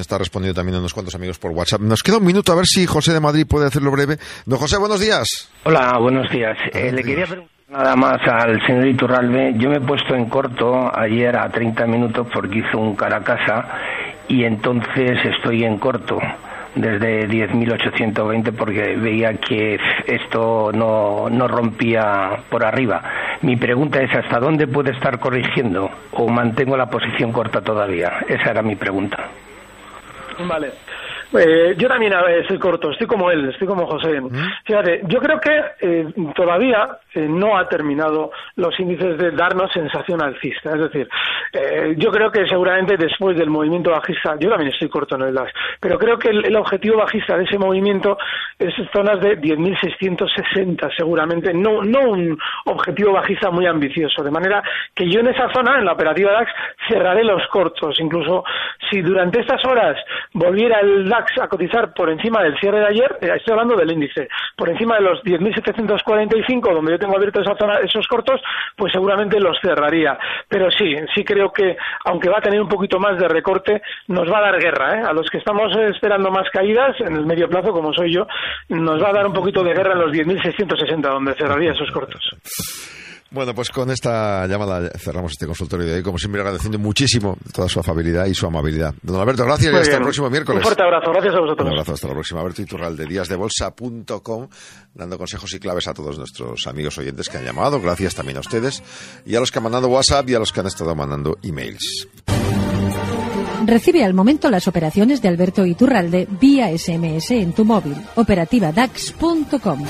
Esta 0.09 0.17
respondido 0.17 0.55
también 0.55 0.77
a 0.77 0.79
unos 0.79 0.95
cuantos 0.95 1.15
amigos 1.15 1.39
por 1.39 1.51
WhatsApp. 1.51 1.83
Nos 1.83 2.03
queda 2.03 2.17
un 2.17 2.25
minuto 2.25 2.51
a 2.51 2.55
ver 2.55 2.65
si 2.65 2.87
José 2.87 3.13
de 3.13 3.21
Madrid 3.21 3.47
puede 3.47 3.67
hacerlo 3.67 3.91
breve. 3.91 4.17
Don 4.47 4.59
José, 4.59 4.79
buenos 4.79 5.01
días. 5.01 5.51
Hola, 5.65 5.99
buenos 5.99 6.31
días. 6.31 6.57
Eh, 6.73 6.91
le 6.91 7.03
quería 7.03 7.27
preguntar 7.27 7.53
nada 7.69 7.95
más 7.95 8.17
al 8.27 8.59
señor 8.67 8.87
Iturralbe. 8.87 9.53
Yo 9.59 9.69
me 9.69 9.77
he 9.77 9.81
puesto 9.81 10.15
en 10.15 10.31
corto 10.31 10.91
ayer 10.99 11.37
a 11.37 11.51
30 11.51 11.87
minutos 11.87 12.27
porque 12.33 12.61
hizo 12.61 12.79
un 12.79 12.97
cara 12.97 13.19
a 13.19 13.23
casa 13.23 13.69
y 14.29 14.45
entonces 14.45 15.19
estoy 15.25 15.65
en 15.65 15.77
corto 15.77 16.19
desde 16.75 17.29
10.820 17.29 18.53
porque 18.57 18.97
veía 18.97 19.35
que 19.35 19.79
esto 20.07 20.71
no, 20.73 21.29
no 21.29 21.49
rompía 21.49 22.31
por 22.49 22.65
arriba. 22.65 23.03
Mi 23.43 23.57
pregunta 23.57 24.01
es, 24.01 24.11
¿hasta 24.15 24.41
dónde 24.41 24.67
puede 24.67 24.93
estar 24.93 25.19
corrigiendo 25.19 25.91
o 26.13 26.29
mantengo 26.29 26.79
la 26.79 26.89
posición 26.89 27.31
corta 27.31 27.61
todavía? 27.61 28.25
Esa 28.27 28.53
era 28.53 28.63
mi 28.63 28.75
pregunta. 28.75 29.29
Vale. 30.39 30.73
Eh, 31.35 31.75
yo 31.77 31.89
también 31.89 32.15
estoy 32.41 32.59
corto, 32.59 32.91
estoy 32.91 33.07
como 33.07 33.31
él, 33.31 33.51
estoy 33.51 33.67
como 33.67 33.87
José. 33.87 34.21
Fíjate, 34.65 35.03
yo 35.09 35.19
creo 35.21 35.39
que 35.41 35.61
eh, 35.81 36.07
todavía 36.35 36.99
eh, 37.15 37.27
no 37.29 37.57
ha 37.57 37.69
terminado 37.69 38.31
los 38.57 38.79
índices 38.79 39.19
de 39.19 39.33
darnos 39.33 39.73
sensación 39.73 40.23
alcista. 40.23 40.75
Es 40.75 40.81
decir, 40.81 41.09
eh, 41.53 41.95
yo 41.97 42.11
creo 42.11 42.31
que 42.31 42.47
seguramente 42.47 42.97
después 42.97 43.37
del 43.37 43.51
movimiento 43.51 43.91
bajista, 43.91 44.37
yo 44.39 44.49
también 44.51 44.73
estoy 44.73 44.89
corto 44.89 45.17
en 45.17 45.23
el 45.23 45.35
DAX, 45.35 45.53
pero 45.81 45.99
creo 45.99 46.19
que 46.19 46.29
el, 46.29 46.57
objetivo 46.57 46.99
bajista 46.99 47.37
de 47.37 47.45
ese 47.45 47.59
movimiento 47.59 48.19
es 48.59 48.75
zonas 48.93 49.21
de 49.21 49.39
10.660 49.41 50.97
seguramente, 50.97 51.53
no, 51.53 51.83
no 51.83 52.11
un 52.11 52.39
objetivo 52.67 53.13
bajista 53.13 53.51
muy 53.51 53.67
ambicioso. 53.67 54.23
De 54.23 54.31
manera 54.31 54.63
que 54.95 55.11
yo 55.11 55.21
en 55.21 55.29
esa 55.29 55.53
zona, 55.53 55.79
en 55.79 55.85
la 55.85 55.93
operativa 55.93 56.33
DAX, 56.33 56.51
cerraré 56.89 57.25
los 57.25 57.47
cortos. 57.49 57.99
Incluso 58.01 58.45
si 58.91 59.03
durante 59.03 59.41
estas 59.41 59.65
horas 59.65 59.97
volviera 60.33 60.81
el 60.81 61.09
DAX 61.09 61.18
a 61.41 61.49
cotizar 61.49 61.93
por 61.93 62.11
encima 62.11 62.43
del 62.43 62.59
cierre 62.59 62.81
de 62.81 62.87
ayer, 62.87 63.19
eh, 63.21 63.31
estoy 63.37 63.53
hablando 63.53 63.77
del 63.77 63.91
índice, 63.91 64.29
por 64.57 64.69
encima 64.69 64.97
de 64.97 65.03
los 65.03 65.23
10.745, 65.23 66.75
donde 66.75 66.93
yo 66.93 66.99
tengo 66.99 67.17
abierto 67.17 67.41
esa 67.41 67.57
zona, 67.57 67.79
esos 67.79 68.07
cortos, 68.07 68.41
pues 68.77 68.93
seguramente 68.93 69.41
los 69.41 69.59
cerraría. 69.61 70.19
Pero 70.49 70.71
sí, 70.71 70.95
sí 71.15 71.25
creo 71.25 71.53
que, 71.53 71.77
aunque 72.05 72.29
va 72.29 72.39
a 72.39 72.43
tener 72.43 72.61
un 72.61 72.69
poquito 72.69 72.99
más 72.99 73.19
de 73.19 73.29
recorte, 73.29 73.83
nos 74.09 74.31
va 74.31 74.39
a 74.39 74.53
dar 74.53 74.61
guerra. 74.61 75.01
¿eh? 75.01 75.03
A 75.09 75.13
los 75.13 75.29
que 75.31 75.39
estamos 75.39 75.75
esperando 75.77 76.31
más 76.31 76.49
caídas 76.51 76.97
en 77.01 77.17
el 77.17 77.27
medio 77.27 77.49
plazo, 77.49 77.73
como 77.73 77.93
soy 77.93 78.13
yo, 78.13 78.27
nos 78.69 79.03
va 79.03 79.11
a 79.11 79.15
dar 79.15 79.27
un 79.27 79.33
poquito 79.33 79.63
de 79.63 79.75
guerra 79.75 79.93
en 79.93 80.01
los 80.01 80.13
10.660, 80.13 81.01
donde 81.01 81.35
cerraría 81.35 81.73
esos 81.73 81.91
cortos. 81.91 83.08
Bueno, 83.31 83.55
pues 83.55 83.69
con 83.69 83.91
esta 83.91 84.47
llamada 84.47 84.89
cerramos 84.97 85.33
este 85.33 85.47
consultorio 85.47 85.87
de 85.87 85.97
hoy, 85.97 86.03
como 86.03 86.17
siempre 86.17 86.41
agradeciendo 86.41 86.79
muchísimo 86.79 87.37
toda 87.53 87.69
su 87.69 87.79
afabilidad 87.79 88.25
y 88.25 88.35
su 88.35 88.47
amabilidad. 88.47 88.95
Don 89.03 89.21
Alberto, 89.21 89.45
gracias 89.45 89.71
y 89.71 89.77
hasta 89.77 89.97
el 89.97 90.03
próximo 90.03 90.31
miércoles. 90.31 90.61
Un 90.61 90.65
fuerte 90.65 90.83
abrazo, 90.83 91.11
gracias 91.13 91.35
a 91.35 91.41
vosotros. 91.41 91.67
Un 91.67 91.73
abrazo, 91.73 91.93
hasta 91.93 92.09
la 92.09 92.15
próxima. 92.15 92.41
Alberto 92.41 92.63
Iturral 92.63 92.97
de 92.97 93.05
díasdebolsa.com, 93.05 94.49
dando 94.95 95.19
consejos 95.19 95.53
y 95.53 95.59
claves 95.61 95.89
a 95.89 95.95
todos 95.95 96.17
nuestros 96.17 96.67
amigos 96.67 96.97
oyentes 96.97 97.29
que 97.29 97.37
han 97.37 97.45
llamado, 97.45 97.81
gracias 97.83 98.15
también 98.15 98.39
a 98.39 98.41
ustedes, 98.41 98.83
y 99.27 99.35
a 99.35 99.41
los 99.41 99.51
que 99.51 99.59
han 99.59 99.65
mandado 99.65 99.89
WhatsApp 99.89 100.27
y 100.31 100.35
a 100.35 100.39
los 100.39 100.51
que 100.51 100.61
han 100.61 100.67
estado 100.67 100.95
mandando 100.95 101.37
emails. 101.43 102.09
Recibe 103.67 104.05
al 104.05 104.15
momento 104.15 104.49
las 104.49 104.69
operaciones 104.69 105.21
de 105.21 105.29
Alberto 105.29 105.67
Iturralde 105.67 106.27
vía 106.41 106.71
SMS 106.77 107.33
en 107.33 107.53
tu 107.53 107.67
móvil. 107.67 107.97
Operativa 108.15 108.73
DAX.com. 108.73 109.85